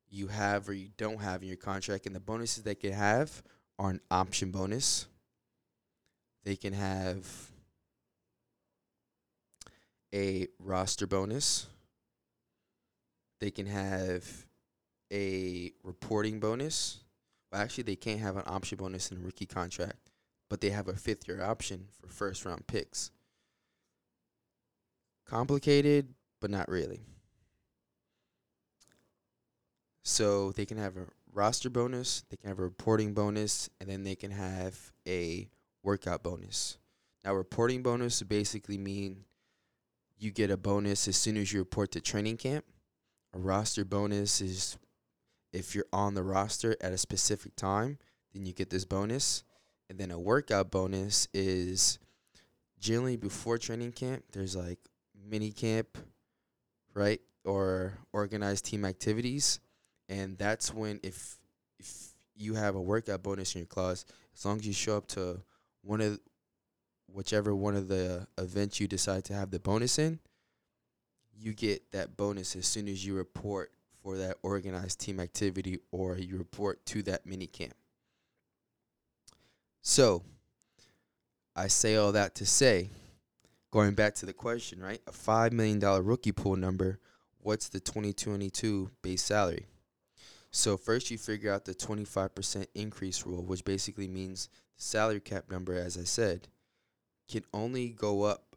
[0.08, 2.06] you have or you don't have in your contract.
[2.06, 3.42] And the bonuses they can have
[3.78, 5.06] are an option bonus.
[6.44, 7.51] They can have
[10.14, 11.66] a roster bonus.
[13.40, 14.24] They can have
[15.12, 17.00] a reporting bonus.
[17.50, 20.12] Well, actually, they can't have an option bonus in a rookie contract
[20.52, 23.10] but they have a fifth year option for first round picks.
[25.26, 27.06] Complicated, but not really.
[30.04, 34.04] So they can have a roster bonus, they can have a reporting bonus, and then
[34.04, 35.48] they can have a
[35.82, 36.76] workout bonus.
[37.24, 39.24] Now, reporting bonus basically mean
[40.22, 42.64] you get a bonus as soon as you report to training camp.
[43.34, 44.78] A roster bonus is
[45.52, 47.98] if you're on the roster at a specific time,
[48.32, 49.42] then you get this bonus.
[49.90, 51.98] And then a workout bonus is
[52.78, 54.24] generally before training camp.
[54.32, 54.78] There's like
[55.28, 55.98] mini camp,
[56.94, 59.60] right, or organized team activities,
[60.08, 61.38] and that's when if
[61.78, 65.08] if you have a workout bonus in your clause, as long as you show up
[65.08, 65.42] to
[65.82, 66.20] one of
[67.12, 70.18] whichever one of the events you decide to have the bonus in,
[71.36, 73.72] you get that bonus as soon as you report
[74.02, 77.74] for that organized team activity or you report to that mini camp.
[79.82, 80.22] So,
[81.54, 82.90] I say all that to say,
[83.70, 85.00] going back to the question, right?
[85.06, 86.98] A $5 million rookie pool number,
[87.38, 89.66] what's the 2022 base salary?
[90.50, 95.50] So, first you figure out the 25% increase rule, which basically means the salary cap
[95.50, 96.48] number, as I said,
[97.28, 98.56] can only go up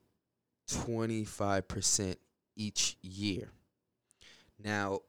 [0.69, 2.15] 25%
[2.55, 3.49] each year.
[4.63, 5.01] Now,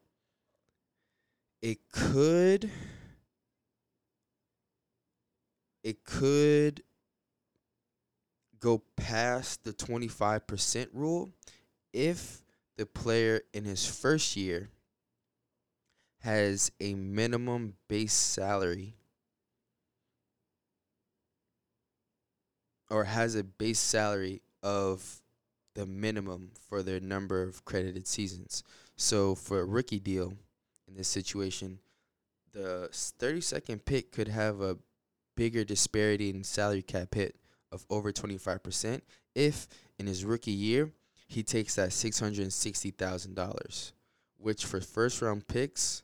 [1.61, 2.69] it could
[5.83, 6.83] it could
[8.59, 11.29] go past the 25% rule
[11.93, 12.43] if
[12.75, 14.69] the player in his first year
[16.19, 18.96] has a minimum base salary
[22.89, 25.21] or has a base salary of
[25.75, 28.63] the minimum for their number of credited seasons.
[28.95, 30.33] So for a rookie deal
[30.87, 31.79] in this situation,
[32.51, 34.77] the 32nd pick could have a
[35.35, 37.35] bigger disparity in salary cap hit
[37.71, 39.01] of over 25%
[39.35, 39.67] if
[39.99, 40.91] in his rookie year
[41.27, 43.91] he takes that $660,000,
[44.37, 46.01] which for first round picks,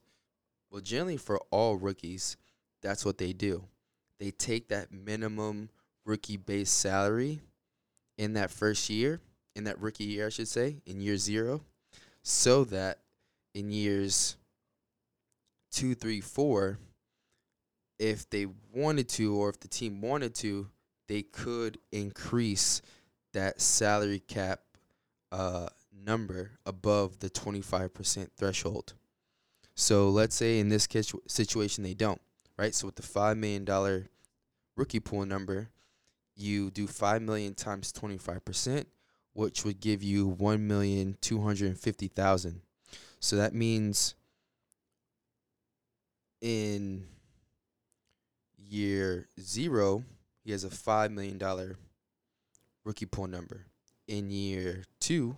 [0.70, 2.38] well, generally for all rookies,
[2.82, 3.64] that's what they do.
[4.20, 5.70] They take that minimum
[6.06, 7.42] rookie base salary
[8.18, 9.20] in that first year,
[9.56, 11.62] in that rookie year, I should say, in year zero,
[12.22, 13.00] so that
[13.54, 14.38] in years
[15.72, 16.78] two, three, four,
[18.00, 20.70] if they wanted to or if the team wanted to,
[21.08, 22.82] they could increase
[23.34, 24.62] that salary cap
[25.32, 25.68] uh,
[26.06, 28.94] number above the 25% threshold.
[29.76, 30.88] So let's say in this
[31.28, 32.22] situation they don't,
[32.58, 32.76] right?
[32.76, 34.08] So with the $5 million
[34.76, 35.70] rookie pool number,
[36.36, 38.86] you do 5 million times 25%,
[39.34, 42.56] which would give you 1,250,000.
[43.20, 44.16] So that means
[46.42, 47.06] in
[48.58, 50.04] year 0,
[50.44, 51.40] he has a $5 million
[52.84, 53.68] rookie pool number.
[54.08, 55.38] In year 2,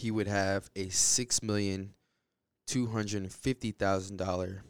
[0.00, 1.92] he would have a six million
[2.66, 4.62] two hundred and fifty thousand dollar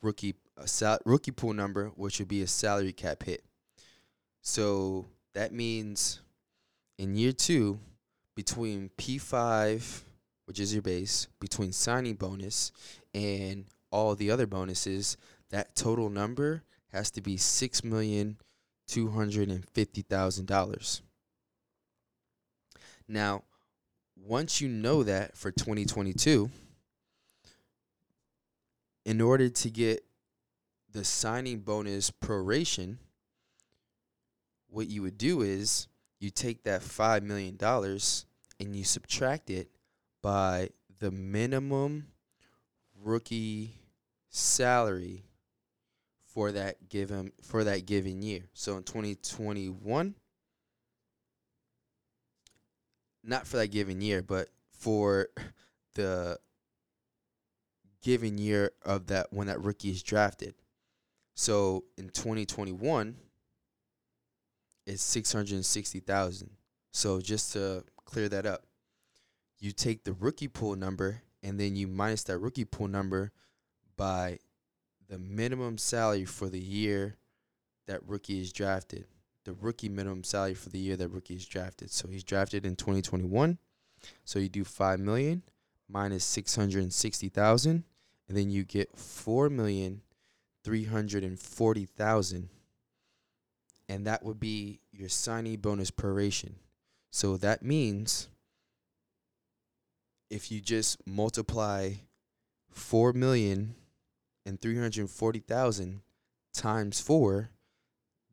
[0.00, 3.44] rookie a sal- rookie pool number, which would be a salary cap hit.
[4.40, 6.20] So that means
[6.98, 7.78] in year two,
[8.34, 10.04] between P five,
[10.46, 12.72] which is your base, between signing bonus
[13.14, 15.16] and all the other bonuses,
[15.50, 16.62] that total number
[16.92, 18.36] has to be six million
[18.86, 21.02] two hundred and fifty thousand dollars.
[23.08, 23.44] Now,
[24.16, 26.50] once you know that for 2022,
[29.04, 30.04] in order to get
[30.94, 32.96] the signing bonus proration,
[34.68, 35.88] what you would do is
[36.20, 39.68] you take that $5 million and you subtract it
[40.22, 42.06] by the minimum
[43.02, 43.74] rookie
[44.30, 45.24] salary
[46.24, 48.40] for that given for that given year.
[48.54, 50.14] So in 2021
[53.26, 55.28] not for that given year, but for
[55.94, 56.38] the
[58.02, 60.54] given year of that when that rookie is drafted.
[61.34, 63.16] So in 2021
[64.86, 66.50] it's 660,000.
[66.92, 68.64] So just to clear that up,
[69.58, 73.32] you take the rookie pool number and then you minus that rookie pool number
[73.96, 74.38] by
[75.08, 77.16] the minimum salary for the year
[77.86, 79.06] that rookie is drafted.
[79.44, 81.90] The rookie minimum salary for the year that rookie is drafted.
[81.90, 83.58] So he's drafted in 2021.
[84.24, 85.42] So you do 5 million
[85.88, 87.84] minus 660,000
[88.28, 90.00] and then you get 4 million
[90.64, 92.48] 340,000
[93.88, 96.54] and that would be your signing bonus proration.
[97.10, 98.28] So that means
[100.30, 101.92] if you just multiply
[102.70, 103.74] 4 million
[104.46, 106.00] and 340,000
[106.52, 107.50] times 4,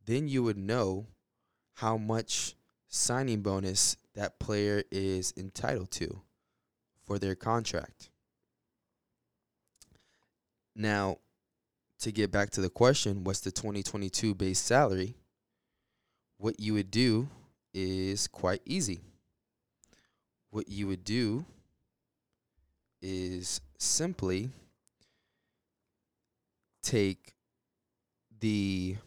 [0.06, 1.08] then you would know
[1.76, 2.56] how much
[2.88, 6.22] signing bonus that player is entitled to
[7.04, 8.10] for their contract.
[10.76, 11.18] Now,
[12.02, 15.16] to get back to the question, what's the 2022 base salary?
[16.38, 17.30] What you would do
[17.74, 19.02] is quite easy.
[20.50, 21.46] What you would do
[23.02, 24.50] is simply
[26.84, 27.34] take
[28.40, 28.98] the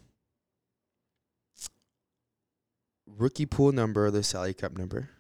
[3.07, 5.11] rookie pool number, the salary cap number,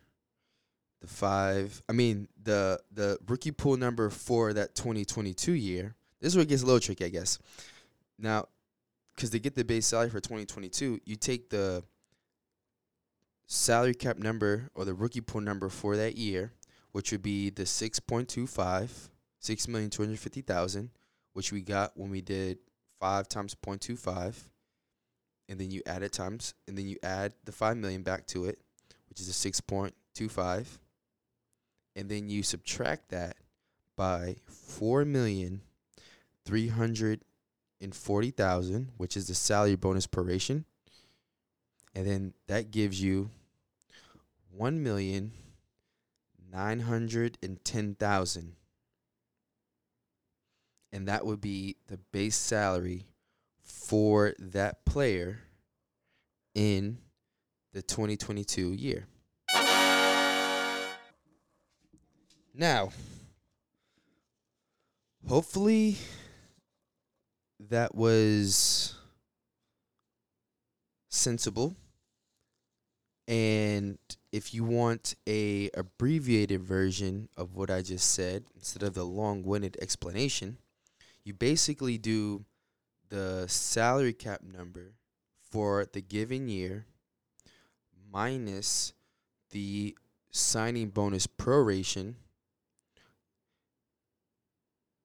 [1.01, 1.83] the five.
[1.89, 5.97] I mean the the rookie pool number for that 2022 year.
[6.25, 7.39] This is where it gets a little tricky, I guess.
[8.19, 8.47] Now,
[9.15, 11.85] because to get the base salary for 2022, you take the
[13.47, 16.55] salary cap number or the rookie pool number for that year,
[16.93, 18.49] which would be the 6.25,
[19.43, 20.89] 6,250,000,
[21.35, 22.57] which we got when we did
[23.01, 24.45] 5 times 0.25
[25.51, 28.47] and then you add it times and then you add the 5 million back to
[28.47, 28.59] it,
[29.11, 30.79] which is a 6.25
[31.95, 33.37] and then you subtract that
[33.95, 35.61] by 4 million
[36.45, 40.65] 340,000, which is the salary bonus proration.
[41.95, 43.31] And then that gives you
[44.51, 45.33] 1 million
[46.53, 48.57] 910,000
[50.95, 53.05] and that would be the base salary
[53.61, 55.41] for that player
[56.55, 56.99] in
[57.73, 59.05] the 2022 year.
[62.55, 62.91] Now,
[65.29, 65.97] hopefully
[67.71, 68.95] that was
[71.09, 71.77] sensible.
[73.27, 73.99] And
[74.33, 79.79] if you want a abbreviated version of what I just said instead of the long-winded
[79.81, 80.59] explanation,
[81.25, 82.45] you basically do
[83.09, 84.93] the salary cap number
[85.51, 86.87] for the given year
[88.13, 88.93] minus
[89.51, 89.97] the
[90.31, 92.15] signing bonus proration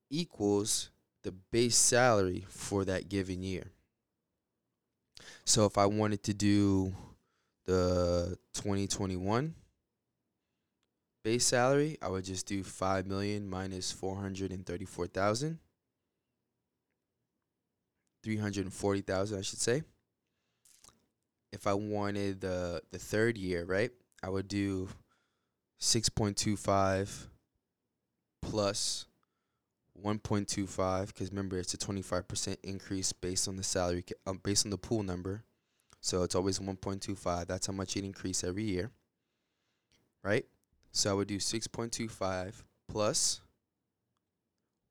[0.09, 0.89] equals
[1.29, 3.67] the base salary for that given year.
[5.45, 6.91] So if I wanted to do
[7.67, 9.53] the 2021
[11.23, 15.59] base salary, I would just do 5 million minus 434,000
[18.23, 19.83] 340,000 I should say.
[21.53, 23.91] If I wanted the the third year, right?
[24.23, 24.89] I would do
[25.79, 27.27] 6.25
[28.41, 29.05] plus
[30.03, 34.77] 1.25 because remember it's a 25% increase based on the salary um, based on the
[34.77, 35.43] pool number.
[36.01, 37.47] So it's always 1.25.
[37.47, 38.91] That's how much it increase every year.
[40.23, 40.45] Right?
[40.91, 43.41] So I would do 6.25 plus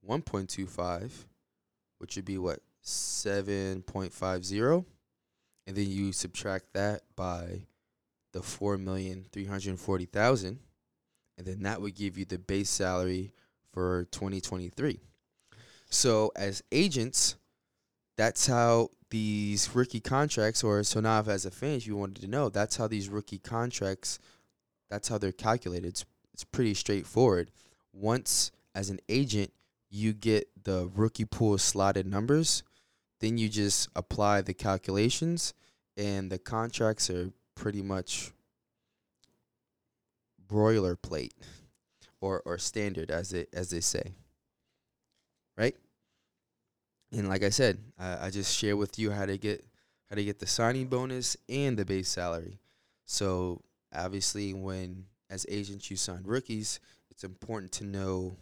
[0.08, 1.10] 1.25
[1.98, 4.84] which would be what 7.50
[5.66, 7.62] and then you subtract that by
[8.32, 10.58] the 4,340,000
[11.36, 13.32] and then that would give you the base salary
[13.78, 14.98] for 2023.
[15.88, 17.36] So as agents,
[18.16, 22.26] that's how these rookie contracts or so now as a fan if you wanted to
[22.26, 24.18] know, that's how these rookie contracts
[24.90, 25.86] that's how they're calculated.
[25.86, 27.52] It's it's pretty straightforward.
[27.92, 29.52] Once as an agent
[29.90, 32.64] you get the rookie pool slotted numbers,
[33.20, 35.54] then you just apply the calculations,
[35.96, 38.32] and the contracts are pretty much
[40.48, 41.34] broiler plate
[42.20, 44.14] or or standard as it as they say.
[45.56, 45.76] Right?
[47.12, 49.64] And like i said I, I just share with you how to get
[50.10, 52.58] how to get the signing bonus and the base salary.
[53.04, 53.62] So
[53.94, 58.36] obviously when as agents you sign rookies it's important to know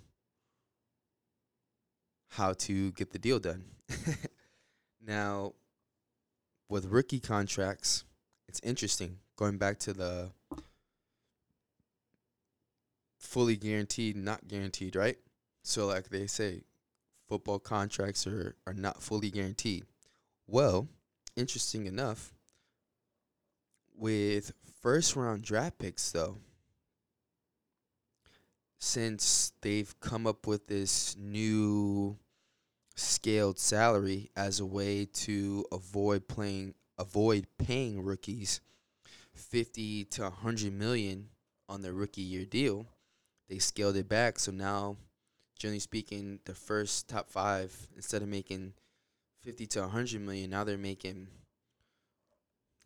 [2.28, 3.64] how to get the deal done.
[5.06, 5.52] Now
[6.68, 8.04] with rookie contracts
[8.48, 9.18] it's interesting.
[9.36, 10.30] Going back to the
[13.18, 15.18] fully guaranteed, not guaranteed, right?
[15.62, 16.62] So like they say,
[17.28, 19.84] football contracts are, are not fully guaranteed.
[20.46, 20.88] Well,
[21.36, 22.32] interesting enough,
[23.96, 26.38] with first round draft picks though,
[28.78, 32.16] since they've come up with this new
[32.94, 38.62] scaled salary as a way to avoid playing avoid paying rookies
[39.34, 41.28] 50 to 100 million
[41.68, 42.86] on their rookie year deal
[43.48, 44.38] they scaled it back.
[44.38, 44.96] So now,
[45.58, 48.74] generally speaking, the first top five, instead of making
[49.42, 51.28] 50 to 100 million, now they're making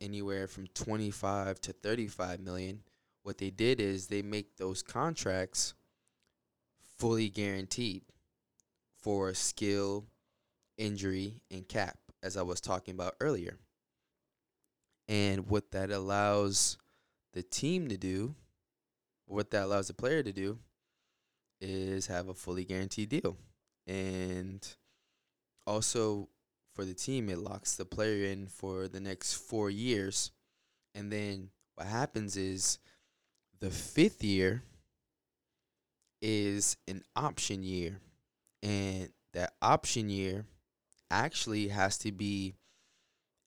[0.01, 2.81] anywhere from 25 to 35 million.
[3.23, 5.75] What they did is they make those contracts
[6.99, 8.03] fully guaranteed
[9.03, 10.05] for skill,
[10.77, 13.59] injury, and cap, as I was talking about earlier.
[15.09, 16.79] And what that allows
[17.33, 18.35] the team to do
[19.31, 20.59] what that allows the player to do
[21.61, 23.37] is have a fully guaranteed deal.
[23.87, 24.67] And
[25.67, 26.29] also
[26.75, 30.33] for the team, it locks the player in for the next four years.
[30.95, 32.79] And then what happens is
[33.61, 34.63] the fifth year
[36.21, 38.01] is an option year.
[38.63, 40.45] And that option year
[41.11, 42.55] actually has to be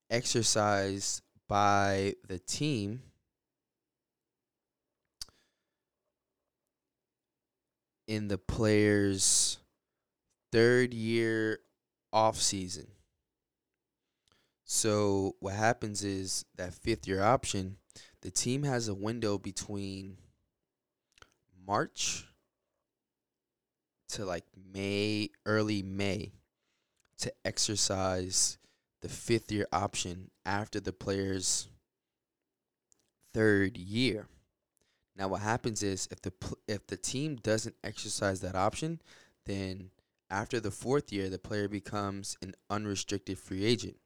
[0.09, 3.01] exercised by the team
[8.13, 9.57] in the player's
[10.51, 11.59] third year
[12.11, 12.85] off season.
[14.65, 17.77] So what happens is that fifth year option,
[18.21, 20.17] the team has a window between
[21.65, 22.27] March
[24.09, 26.33] to like May, early May
[27.17, 28.59] to exercise
[29.01, 31.67] the fifth year option after the player's
[33.33, 34.27] third year.
[35.15, 36.33] Now, what happens is if the
[36.67, 39.01] if the team doesn't exercise that option,
[39.45, 39.91] then
[40.29, 43.97] after the fourth year, the player becomes an unrestricted free agent.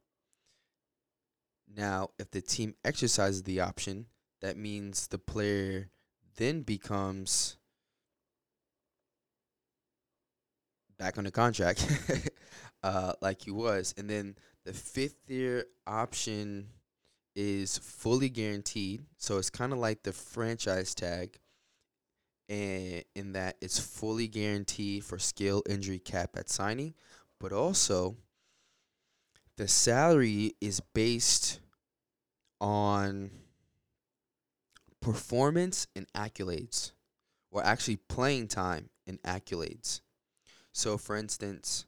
[1.73, 4.07] Now, if the team exercises the option,
[4.41, 5.89] that means the player
[6.35, 7.57] then becomes
[10.97, 11.85] back on the contract
[12.83, 13.93] uh, like he was.
[13.97, 14.35] And then
[14.65, 16.67] the fifth year option
[17.37, 19.05] is fully guaranteed.
[19.17, 21.37] So it's kind of like the franchise tag,
[22.49, 26.95] and in that it's fully guaranteed for skill, injury, cap at signing,
[27.39, 28.17] but also
[29.55, 31.59] the salary is based
[32.59, 33.29] on
[34.99, 36.91] performance and accolades,
[37.51, 40.01] or actually playing time and accolades.
[40.73, 41.85] So, for instance,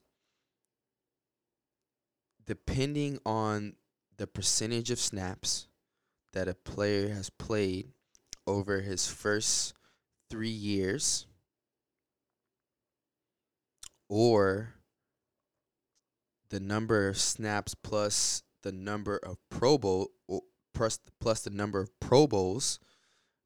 [2.46, 3.74] depending on
[4.20, 5.68] the percentage of snaps
[6.34, 7.88] that a player has played
[8.46, 9.74] over his first
[10.30, 11.26] three years
[14.10, 14.76] or
[16.50, 20.10] the number of snaps plus the number of Pro Bowl
[20.74, 22.78] plus plus the number of Pro Bowls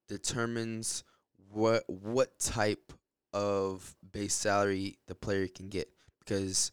[0.09, 1.03] determines
[1.51, 2.93] what what type
[3.31, 5.89] of base salary the player can get.
[6.19, 6.71] Because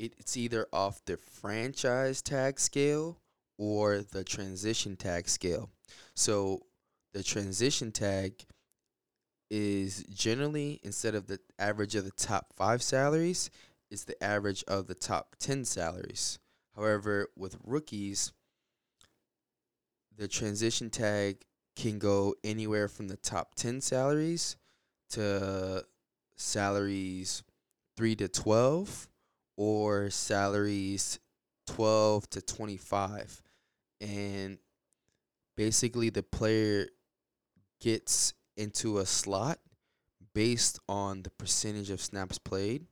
[0.00, 3.19] it's either off the franchise tag scale
[3.60, 5.68] or the transition tag scale.
[6.16, 6.62] So
[7.12, 8.32] the transition tag
[9.50, 13.50] is generally instead of the average of the top 5 salaries,
[13.90, 16.38] it's the average of the top 10 salaries.
[16.74, 18.32] However, with rookies,
[20.16, 21.44] the transition tag
[21.76, 24.56] can go anywhere from the top 10 salaries
[25.10, 25.84] to
[26.36, 27.42] salaries
[27.98, 29.08] 3 to 12
[29.58, 31.18] or salaries
[31.66, 33.42] 12 to 25
[34.00, 34.58] and
[35.56, 36.88] basically the player
[37.80, 39.58] gets into a slot
[40.34, 42.86] based on the percentage of snaps played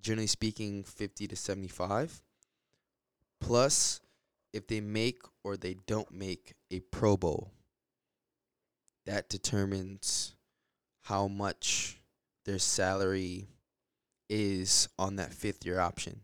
[0.00, 2.22] generally speaking 50 to 75
[3.40, 4.00] plus
[4.52, 7.50] if they make or they don't make a pro bowl
[9.06, 10.34] that determines
[11.02, 12.00] how much
[12.44, 13.48] their salary
[14.28, 16.20] is on that fifth year option.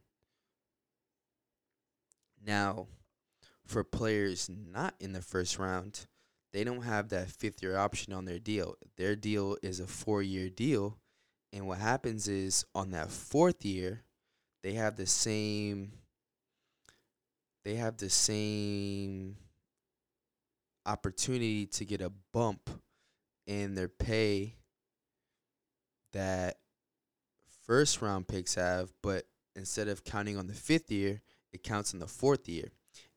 [2.45, 2.87] Now,
[3.71, 6.07] for players not in the first round,
[6.53, 8.75] they don't have that fifth year option on their deal.
[8.97, 10.99] Their deal is a four year deal.
[11.53, 14.03] And what happens is on that fourth year,
[14.63, 15.93] they have the same
[17.65, 19.37] they have the same
[20.87, 22.71] opportunity to get a bump
[23.47, 24.57] in their pay
[26.13, 26.57] that
[27.67, 31.21] first round picks have, but instead of counting on the fifth year,
[31.53, 32.71] it counts in the fourth year.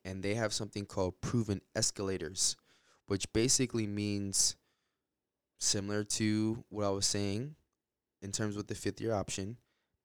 [0.05, 2.57] And they have something called proven escalators,
[3.07, 4.55] which basically means
[5.59, 7.55] similar to what I was saying
[8.21, 9.57] in terms with the fifth year option,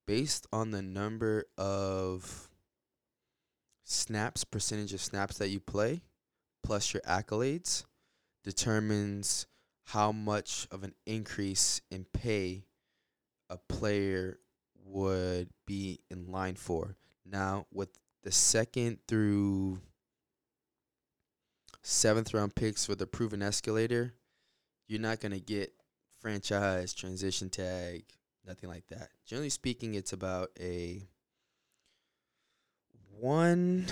[0.07, 2.49] based on the number of
[3.85, 6.03] snaps, percentage of snaps that you play,
[6.63, 7.85] plus your accolades,
[8.45, 9.47] determines
[9.85, 12.65] how much of an increase in pay
[13.51, 14.39] a player
[14.85, 16.97] would be in line for.
[17.25, 17.91] Now, with
[18.23, 19.81] the second through
[21.89, 24.13] seventh round picks for the proven escalator,
[24.89, 25.73] you're not going to get
[26.21, 28.05] franchise, transition tag,
[28.47, 29.09] nothing like that.
[29.27, 31.09] Generally speaking, it's about a
[33.19, 33.87] one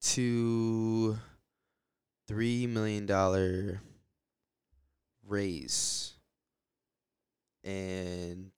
[0.00, 1.18] to
[2.28, 3.80] three million dollar
[5.26, 6.12] raise.
[7.64, 8.52] And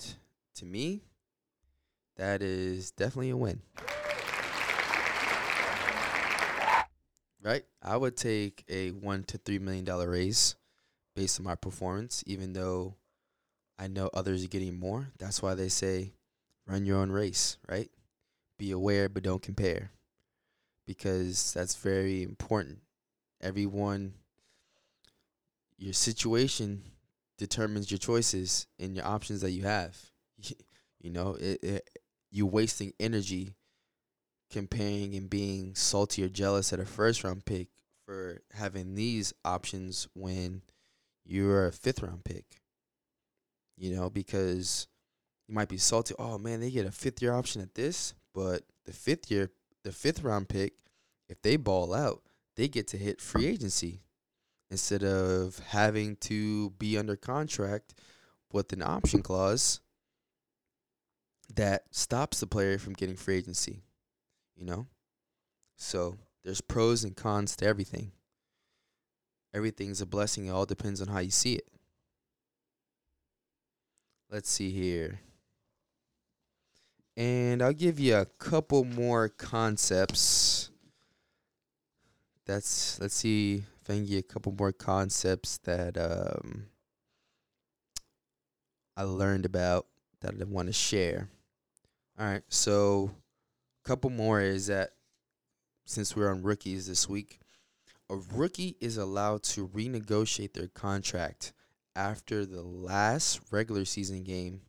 [0.56, 1.00] to me,
[2.16, 3.62] that is definitely a win.
[7.42, 7.64] Right?
[7.82, 10.56] I would take a one to three million dollar raise
[11.16, 12.96] based on my performance, even though
[13.78, 15.08] I know others are getting more.
[15.18, 16.12] That's why they say
[16.66, 17.90] run your own race, right?
[18.58, 19.90] Be aware but don't compare.
[20.86, 22.80] Because that's very important.
[23.40, 24.14] Everyone
[25.78, 26.82] your situation
[27.38, 29.96] determines your choices and your options that you have.
[31.00, 31.90] you know, it, it
[32.30, 33.54] you wasting energy
[34.50, 37.68] comparing and being salty or jealous at a first round pick
[38.04, 40.62] for having these options when
[41.24, 42.60] you're a fifth round pick.
[43.76, 44.88] You know, because
[45.48, 48.62] you might be salty, oh man, they get a fifth year option at this, but
[48.84, 49.50] the fifth year
[49.84, 50.74] the fifth round pick,
[51.28, 52.22] if they ball out,
[52.56, 54.02] they get to hit free agency
[54.70, 57.94] instead of having to be under contract
[58.52, 59.80] with an option clause
[61.54, 63.82] that stops the player from getting free agency.
[64.60, 64.86] You know?
[65.76, 68.12] So there's pros and cons to everything.
[69.54, 70.46] Everything's a blessing.
[70.46, 71.66] It all depends on how you see it.
[74.30, 75.20] Let's see here.
[77.16, 80.70] And I'll give you a couple more concepts.
[82.46, 86.66] That's let's see if I can get a couple more concepts that um
[88.96, 89.86] I learned about
[90.20, 91.28] that I want to share.
[92.18, 93.10] All right, so
[93.90, 94.92] couple more is that
[95.84, 97.40] since we're on rookies this week,
[98.08, 101.52] a rookie is allowed to renegotiate their contract
[101.96, 104.60] after the last regular season game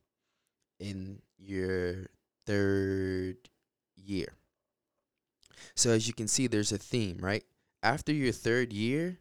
[0.80, 2.08] in your
[2.48, 3.38] third
[3.96, 4.34] year.
[5.76, 7.44] So as you can see, there's a theme, right?
[7.84, 9.20] After your third year,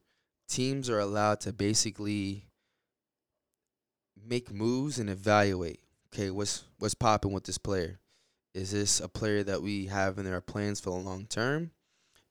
[0.49, 2.47] teams are allowed to basically
[4.17, 5.81] make moves and evaluate.
[6.07, 8.00] Okay, what's what's popping with this player?
[8.55, 11.71] Is this a player that we have in our plans for the long term?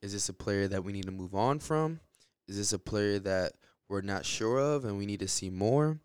[0.02, 2.00] Is this a player that we need to move on from?
[2.48, 3.54] Is this a player that
[3.88, 6.00] we're not sure of and we need to see more?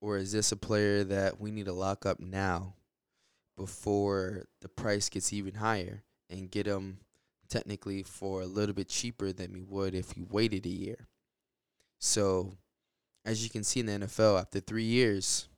[0.00, 2.74] Or is this a player that we need to lock up now
[3.56, 6.98] before the price gets even higher and get them
[7.48, 11.08] technically for a little bit cheaper than we would if we waited a year?
[11.98, 12.52] So,
[13.24, 15.48] as you can see in the NFL, after three years,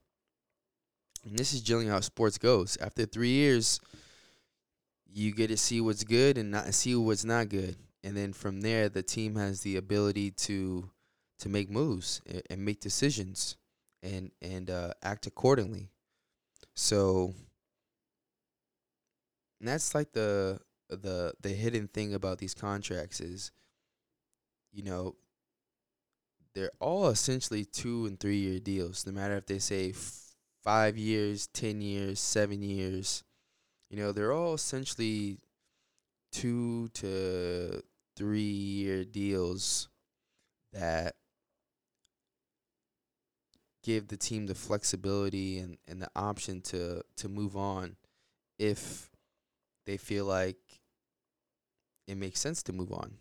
[1.25, 2.77] and this is generally how sports goes.
[2.81, 3.81] After three years,
[5.12, 8.61] you get to see what's good and not see what's not good, and then from
[8.61, 10.91] there, the team has the ability to
[11.41, 13.57] to make moves and, make decisions
[14.03, 15.89] and and uh, act accordingly.
[16.75, 17.35] So
[19.61, 23.51] that's like the the the hidden thing about these contracts is,
[24.73, 25.16] you know,
[26.55, 29.07] they're all essentially two and three year deals.
[29.07, 29.93] No matter if they say
[30.63, 33.25] five years, ten years, seven years,
[33.91, 35.39] you know, they're all essentially
[36.33, 37.83] two to
[38.17, 39.89] three year deals
[40.73, 41.15] that
[43.83, 47.97] give the team the flexibility and, and the option to to move on
[48.59, 49.11] if
[49.87, 50.59] they feel like
[52.07, 53.15] it makes sense to move on.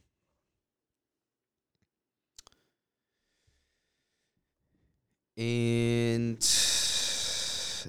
[5.38, 6.44] And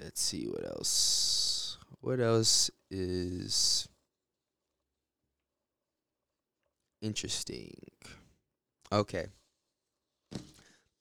[0.03, 1.79] let's see what else.
[2.01, 3.89] What else is
[7.03, 7.75] interesting.
[8.93, 9.27] Okay.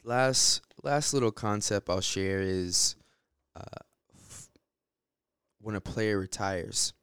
[0.04, 2.95] Last last little concept I'll share is
[3.56, 3.84] uh,
[4.16, 4.50] f-
[5.62, 6.93] when a player retires.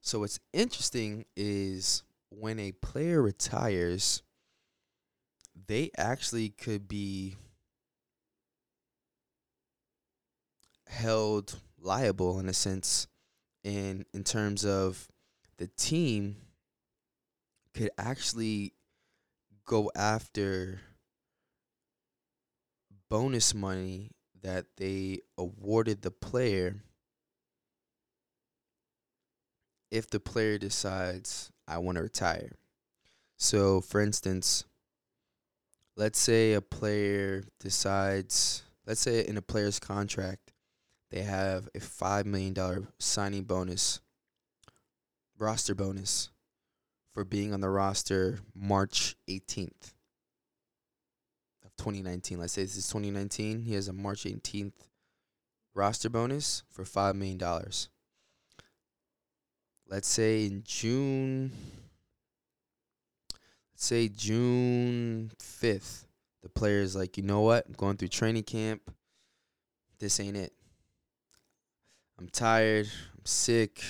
[0.00, 4.22] So what's interesting is when a player retires,
[5.66, 7.36] they actually could be
[10.88, 13.06] held liable in a sense
[13.64, 15.08] in in terms of
[15.58, 16.36] the team
[17.74, 18.72] could actually
[19.66, 20.80] go after
[23.08, 24.10] bonus money
[24.42, 26.76] that they awarded the player
[29.90, 32.52] if the player decides I want to retire.
[33.38, 34.64] So, for instance,
[35.96, 40.52] let's say a player decides, let's say in a player's contract,
[41.16, 44.00] they have a $5 million signing bonus,
[45.38, 46.28] roster bonus,
[47.14, 49.94] for being on the roster March 18th
[51.64, 52.38] of 2019.
[52.38, 53.60] Let's say this is 2019.
[53.60, 54.74] He has a March 18th
[55.74, 57.40] roster bonus for $5 million.
[59.88, 61.50] Let's say in June,
[63.72, 66.04] let's say June 5th,
[66.42, 67.66] the player is like, you know what?
[67.66, 68.82] I'm going through training camp.
[69.98, 70.52] This ain't it.
[72.18, 72.86] I'm tired.
[72.86, 73.82] I'm sick.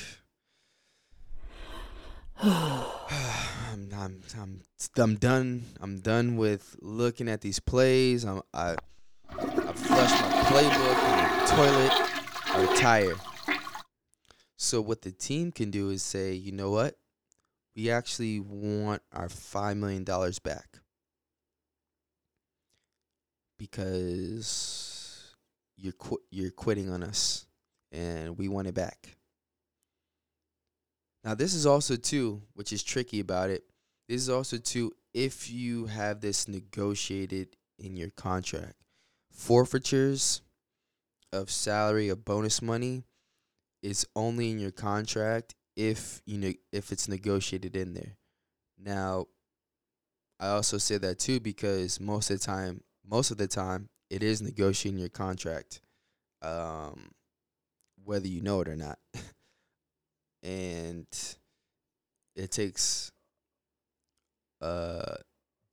[2.43, 4.63] I'm, I'm, I'm,
[4.97, 5.65] I'm done.
[5.81, 8.25] I'm done with looking at these plays.
[8.25, 8.77] I'm, I,
[9.31, 11.93] I flushed my playbook in the toilet.
[12.47, 13.15] I retire.
[14.57, 16.97] So what the team can do is say, you know what?
[17.75, 20.79] We actually want our five million dollars back
[23.59, 25.35] because
[25.77, 27.46] you're qu- you're quitting on us,
[27.97, 29.17] and we want it back.
[31.25, 33.65] Now, this is also too, which is tricky about it.
[34.09, 38.75] This is also too if you have this negotiated in your contract.
[39.33, 40.43] Forfeitures
[41.33, 43.05] of salary of bonus money
[43.83, 48.17] is only in your contract if you know if it's negotiated in there.
[48.79, 49.27] Now,
[50.39, 54.23] I also say that too because most of the time, most of the time, it
[54.23, 55.81] is negotiating your contract,
[56.43, 57.11] um,
[58.07, 58.99] whether you know it or not.
[60.43, 61.07] and
[62.37, 63.11] it takes
[64.61, 65.17] a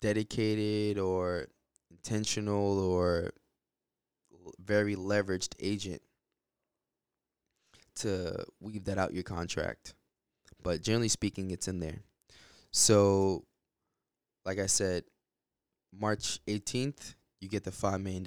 [0.02, 1.48] dedicated or
[1.92, 3.32] intentional or
[4.60, 6.02] very leveraged agent
[7.96, 9.94] to weave that out your contract.
[10.62, 12.00] But generally speaking, it's in there.
[12.72, 13.46] So,
[14.44, 15.04] like I said,
[15.96, 18.24] March 18th, you get the $5 million.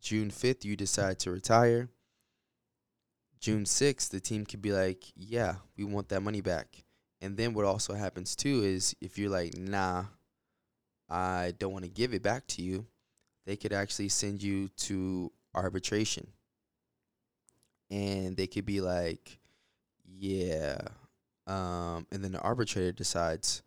[0.00, 1.90] June 5th, you decide to retire.
[3.40, 6.84] June 6th, the team could be like, yeah, we want that money back.
[7.20, 10.04] And then what also happens too is if you're like, nah,
[11.08, 12.86] I don't want to give it back to you,
[13.46, 16.26] they could actually send you to arbitration.
[17.90, 19.38] And they could be like,
[20.04, 20.78] yeah.
[21.46, 23.62] Um, and then the arbitrator decides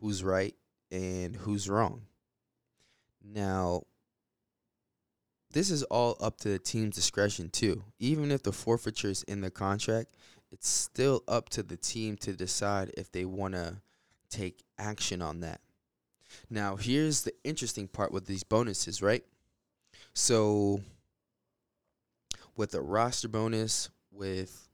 [0.00, 0.54] who's right
[0.90, 2.02] and who's wrong.
[3.24, 3.84] Now,
[5.54, 7.84] this is all up to the team's discretion too.
[8.00, 10.16] Even if the forfeiture is in the contract,
[10.50, 13.76] it's still up to the team to decide if they want to
[14.28, 15.60] take action on that.
[16.50, 19.24] Now, here's the interesting part with these bonuses, right?
[20.12, 20.80] So,
[22.56, 24.68] with a roster bonus, with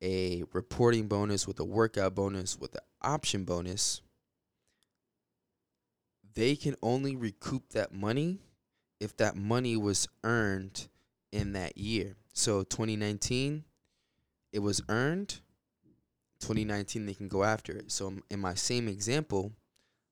[0.00, 4.00] a reporting bonus, with a workout bonus, with an option bonus,
[6.34, 8.38] they can only recoup that money
[9.00, 10.88] if that money was earned
[11.32, 12.16] in that year.
[12.32, 13.64] So 2019,
[14.52, 15.40] it was earned.
[16.40, 17.90] 2019, they can go after it.
[17.90, 19.52] So in my same example,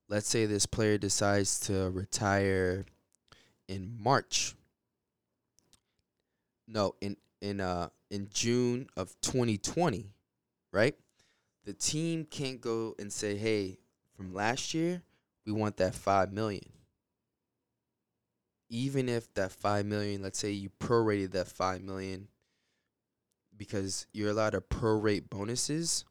[0.09, 2.87] let's say this player decides to retire
[3.69, 4.55] in March.
[6.67, 10.11] No, in in uh in June of 2020,
[10.73, 10.95] right?
[11.65, 13.79] The team can't go and say, "Hey,
[14.15, 15.03] from last year,
[15.47, 16.78] we want that 5 million."
[18.71, 22.29] Even if that 5 million, let's say you prorated that 5 million
[23.57, 26.05] because you're allowed to prorate bonuses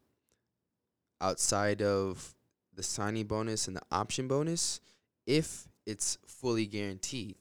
[1.20, 2.34] outside of
[2.74, 4.80] the signing bonus and the option bonus
[5.26, 7.36] if it's fully guaranteed.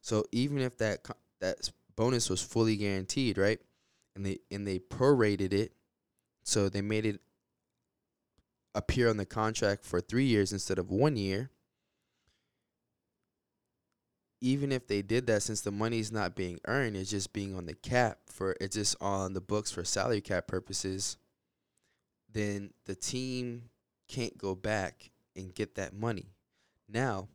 [0.00, 1.06] So even if that
[1.40, 3.60] that bonus was fully guaranteed, right?
[4.16, 5.72] And they and they prorated it,
[6.42, 7.20] so they made it
[8.74, 11.50] appear on the contract for 3 years instead of 1 year.
[14.40, 17.66] Even if they did that since the money's not being earned, it's just being on
[17.66, 21.18] the cap for it's just on the books for salary cap purposes,
[22.32, 23.70] then the team
[24.08, 26.26] can't go back and get that money.
[26.88, 27.28] Now,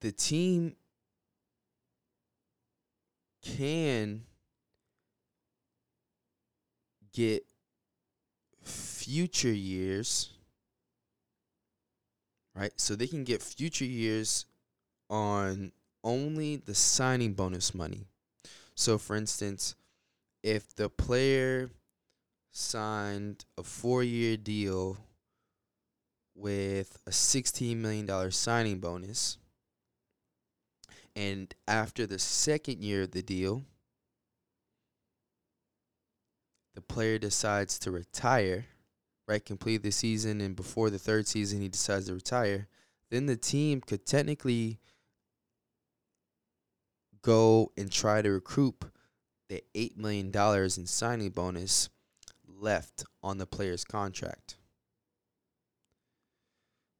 [0.00, 0.74] the team
[3.42, 4.22] can
[7.12, 7.44] get
[8.62, 10.30] future years,
[12.54, 12.72] right?
[12.76, 14.46] So they can get future years
[15.08, 15.72] on
[16.04, 18.06] only the signing bonus money.
[18.74, 19.74] So, for instance,
[20.42, 21.70] if the player
[22.50, 24.98] signed a four year deal
[26.34, 29.38] with a $16 million signing bonus,
[31.14, 33.62] and after the second year of the deal,
[36.74, 38.66] the player decides to retire,
[39.32, 39.44] right?
[39.44, 42.68] Complete the season, and before the third season, he decides to retire.
[43.10, 44.78] Then the team could technically
[47.22, 48.84] go and try to recoup
[49.48, 51.88] the $8 million in signing bonus
[52.46, 54.56] left on the player's contract.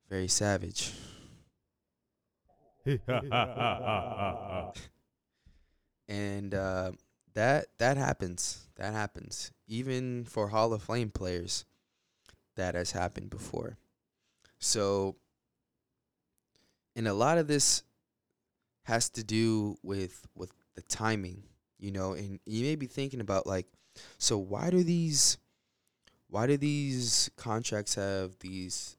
[0.08, 0.92] Very savage.
[6.08, 6.92] and uh,
[7.34, 8.66] that that happens.
[8.76, 9.52] That happens.
[9.68, 11.64] Even for Hall of Fame players,
[12.56, 13.78] that has happened before.
[14.58, 15.16] So,
[16.94, 17.82] and a lot of this
[18.84, 21.42] has to do with with the timing,
[21.78, 22.12] you know.
[22.12, 23.66] And you may be thinking about like,
[24.18, 25.38] so why do these
[26.28, 28.96] why do these contracts have these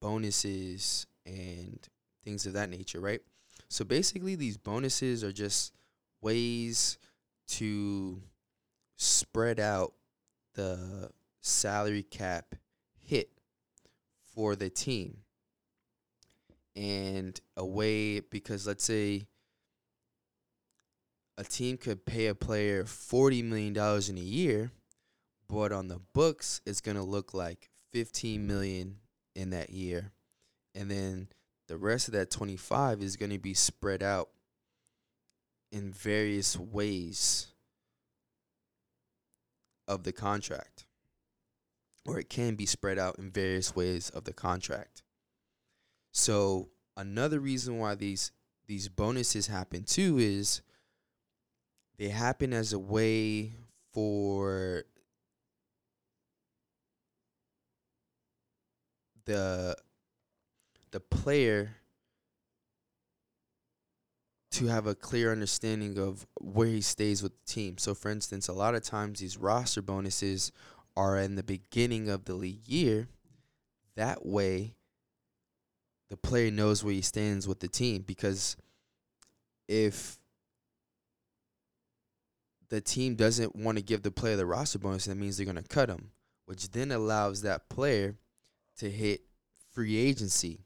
[0.00, 1.80] bonuses and
[2.24, 3.20] things of that nature, right?
[3.68, 5.72] So basically, these bonuses are just
[6.22, 6.98] ways
[7.48, 8.22] to
[8.96, 9.92] spread out
[10.54, 11.10] the
[11.46, 12.54] salary cap
[12.98, 13.30] hit
[14.34, 15.18] for the team.
[16.74, 19.26] And a way, because let's say
[21.38, 24.72] a team could pay a player $40 million in a year,
[25.48, 28.96] but on the books, it's going to look like 15 million
[29.34, 30.12] in that year.
[30.74, 31.28] And then
[31.68, 34.30] the rest of that 25 is going to be spread out
[35.72, 37.48] in various ways
[39.88, 40.85] of the contract
[42.06, 45.02] or it can be spread out in various ways of the contract
[46.12, 48.32] so another reason why these
[48.66, 50.62] these bonuses happen too is
[51.98, 53.52] they happen as a way
[53.92, 54.84] for
[59.26, 59.76] the
[60.90, 61.76] the player
[64.52, 67.76] to have a clear understanding of where he stays with the team.
[67.76, 70.50] So, for instance, a lot of times these roster bonuses
[70.96, 73.08] are in the beginning of the league year.
[73.96, 74.74] That way,
[76.08, 78.56] the player knows where he stands with the team because
[79.68, 80.18] if
[82.68, 85.56] the team doesn't want to give the player the roster bonus, that means they're going
[85.56, 86.10] to cut him,
[86.46, 88.16] which then allows that player
[88.78, 89.22] to hit
[89.72, 90.60] free agency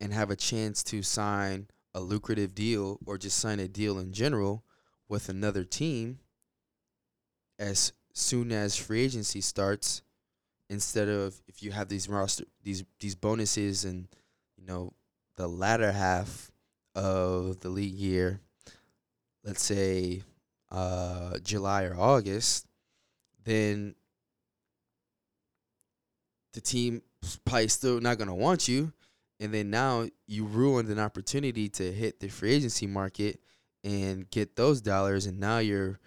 [0.00, 4.12] and have a chance to sign a lucrative deal or just sign a deal in
[4.12, 4.64] general
[5.08, 6.18] with another team
[7.58, 10.02] as soon as free agency starts
[10.70, 14.08] instead of if you have these roster these these bonuses and
[14.56, 14.92] you know
[15.36, 16.50] the latter half
[16.94, 18.40] of the league year
[19.44, 20.22] let's say
[20.70, 22.66] uh July or August
[23.44, 23.94] then
[26.54, 27.02] the team
[27.44, 28.92] probably still not going to want you.
[29.40, 33.40] And then now you ruined an opportunity to hit the free agency market
[33.82, 35.98] and get those dollars and now you're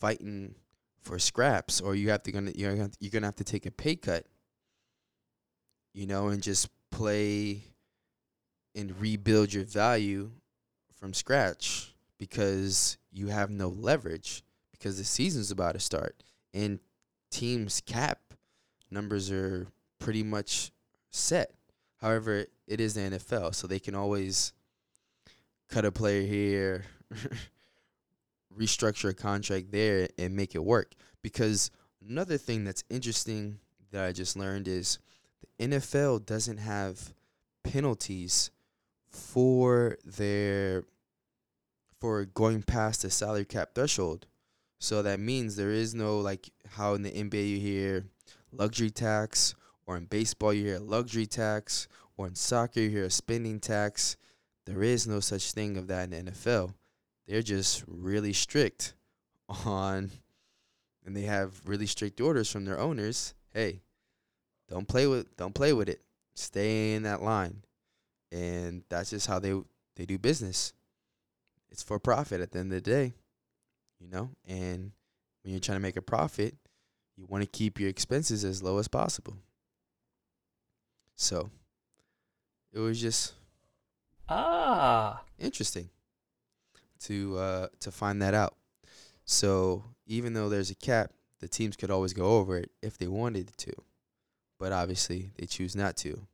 [0.00, 0.54] fighting
[1.02, 3.70] for scraps or you have to gonna you're gonna, you're gonna have to take a
[3.70, 4.24] pay cut
[5.92, 7.62] you know and just play
[8.74, 10.30] and rebuild your value
[10.94, 16.22] from scratch because you have no leverage because the season's about to start
[16.54, 16.78] and
[17.30, 18.20] teams cap
[18.90, 19.66] numbers are
[19.98, 20.70] pretty much
[21.10, 21.52] set.
[22.00, 24.52] However it is the NFL so they can always
[25.68, 26.84] cut a player here
[28.58, 30.94] restructure a contract there and make it work.
[31.22, 31.70] Because
[32.06, 33.58] another thing that's interesting
[33.90, 34.98] that I just learned is
[35.58, 37.12] the NFL doesn't have
[37.62, 38.50] penalties
[39.08, 40.84] for their
[42.00, 44.26] for going past the salary cap threshold.
[44.80, 48.06] So that means there is no like how in the NBA you hear
[48.50, 49.54] luxury tax
[49.86, 51.86] or in baseball you hear luxury tax
[52.16, 54.16] or in soccer you hear a spending tax.
[54.64, 56.74] There is no such thing of that in the NFL
[57.26, 58.94] they're just really strict
[59.48, 60.10] on
[61.04, 63.34] and they have really strict orders from their owners.
[63.52, 63.82] Hey
[64.68, 66.00] don't play with don't play with it.
[66.34, 67.62] Stay in that line.
[68.30, 69.54] And that's just how they
[69.96, 70.72] they do business.
[71.70, 73.14] It's for profit at the end of the day
[74.00, 74.30] you know?
[74.46, 74.90] And
[75.42, 76.56] when you're trying to make a profit
[77.16, 79.36] you want to keep your expenses as low as possible.
[81.16, 81.50] So
[82.72, 83.34] it was just
[84.28, 85.22] Ah.
[85.38, 85.90] interesting
[87.04, 88.56] to uh, to find that out.
[89.24, 93.08] So even though there's a cap, the teams could always go over it if they
[93.08, 93.72] wanted to,
[94.58, 96.26] but obviously they choose not to.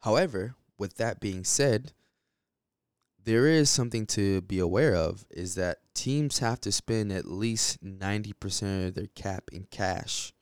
[0.00, 1.92] However, with that being said,
[3.24, 7.82] there is something to be aware of is that teams have to spend at least
[7.84, 10.32] 90% of their cap in cash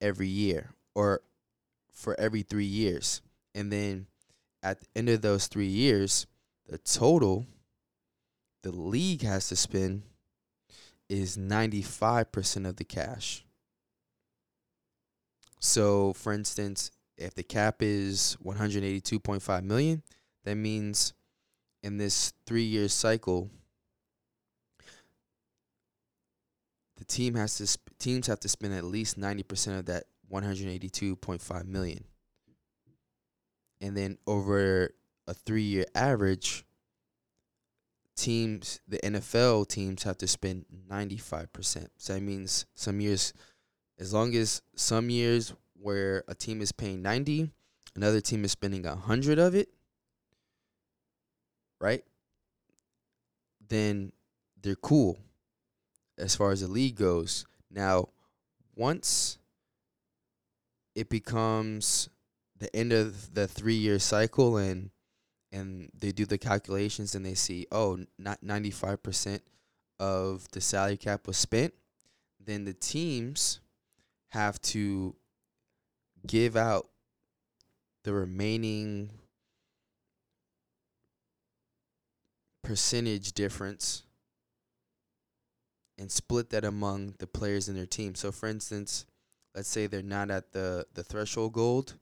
[0.00, 1.20] every year or
[1.92, 3.22] for every 3 years.
[3.56, 4.06] And then
[4.62, 6.28] at the end of those 3 years,
[6.68, 7.46] the total
[8.62, 10.02] the league has to spend
[11.08, 13.44] is 95% of the cash.
[15.60, 20.02] So, for instance, if the cap is 182.5 million,
[20.44, 21.14] that means
[21.82, 23.50] in this 3-year cycle
[26.96, 31.66] the team has to sp- teams have to spend at least 90% of that 182.5
[31.66, 32.04] million.
[33.80, 34.90] And then over
[35.26, 36.64] a 3-year average
[38.16, 41.88] teams the NFL teams have to spend 95%.
[41.98, 43.34] So that means some years
[43.98, 47.50] as long as some years where a team is paying 90,
[47.94, 49.68] another team is spending 100 of it,
[51.80, 52.04] right?
[53.68, 54.12] Then
[54.60, 55.18] they're cool
[56.18, 57.46] as far as the league goes.
[57.70, 58.08] Now,
[58.74, 59.38] once
[60.94, 62.08] it becomes
[62.58, 64.90] the end of the 3-year cycle and
[65.52, 69.40] and they do the calculations and they see, oh, not 95%
[69.98, 71.72] of the salary cap was spent,
[72.44, 73.60] then the teams
[74.30, 75.14] have to
[76.26, 76.88] give out
[78.04, 79.10] the remaining
[82.62, 84.02] percentage difference
[85.98, 88.14] and split that among the players in their team.
[88.14, 89.06] So for instance,
[89.54, 91.94] let's say they're not at the the threshold gold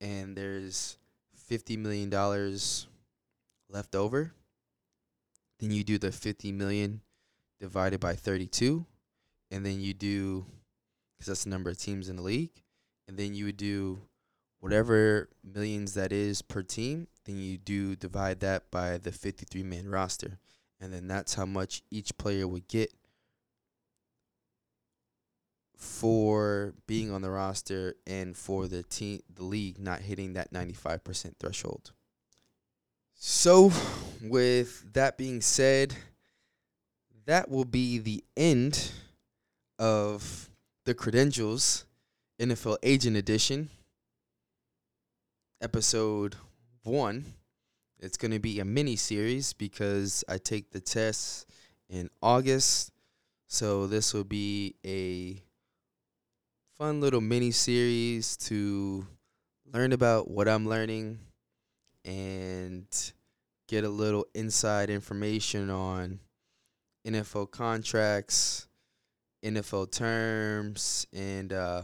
[0.00, 0.98] and there's
[1.34, 2.86] 50 million dollars
[3.68, 4.32] left over.
[5.58, 7.00] Then you do the 50 million
[7.60, 8.84] divided by 32
[9.50, 10.44] and then you do
[11.18, 12.62] cuz that's the number of teams in the league
[13.08, 14.02] and then you would do
[14.60, 19.88] whatever millions that is per team, then you do divide that by the 53 man
[19.88, 20.38] roster.
[20.80, 22.92] And then that's how much each player would get
[25.76, 31.34] for being on the roster and for the team the league not hitting that 95%
[31.38, 31.92] threshold.
[33.18, 33.72] So,
[34.22, 35.94] with that being said,
[37.26, 38.92] that will be the end
[39.78, 40.50] of
[40.84, 41.84] the credentials
[42.38, 43.70] NFL Agent Edition,
[45.62, 46.36] episode
[46.82, 47.24] one.
[47.98, 51.46] It's going to be a mini series because I take the tests
[51.88, 52.92] in August.
[53.48, 55.42] So, this will be a
[56.78, 59.06] fun little mini series to
[59.72, 61.18] learn about what I'm learning
[62.04, 62.86] and
[63.66, 66.20] get a little inside information on
[67.06, 68.68] NFL contracts,
[69.42, 71.82] NFL terms, and uh,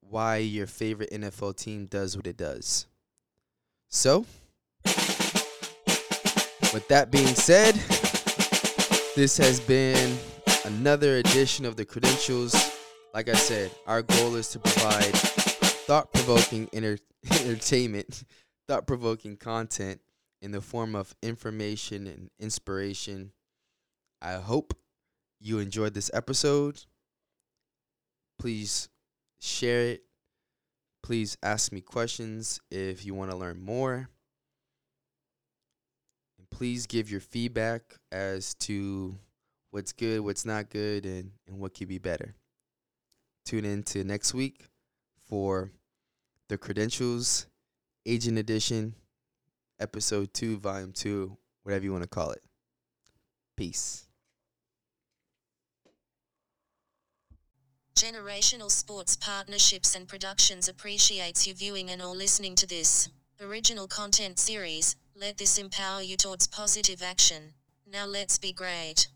[0.00, 2.86] why your favorite NFL team does what it does.
[3.88, 4.24] So,
[6.72, 7.74] with that being said,
[9.16, 10.16] this has been
[10.66, 12.81] another edition of the Credentials.
[13.14, 16.98] Like I said, our goal is to provide thought provoking enter-
[17.30, 18.24] entertainment,
[18.68, 20.00] thought provoking content
[20.40, 23.32] in the form of information and inspiration.
[24.22, 24.72] I hope
[25.40, 26.84] you enjoyed this episode.
[28.38, 28.88] Please
[29.42, 30.04] share it.
[31.02, 34.08] Please ask me questions if you want to learn more.
[36.38, 39.18] And please give your feedback as to
[39.70, 42.34] what's good, what's not good, and, and what could be better.
[43.44, 44.68] Tune in to next week
[45.28, 45.70] for
[46.48, 47.46] the Credentials
[48.06, 48.94] Agent Edition,
[49.80, 52.42] Episode 2, Volume 2, whatever you want to call it.
[53.56, 54.06] Peace.
[57.94, 63.08] Generational Sports Partnerships and Productions appreciates you viewing and or listening to this
[63.40, 64.96] original content series.
[65.14, 67.54] Let this empower you towards positive action.
[67.86, 69.08] Now let's be great.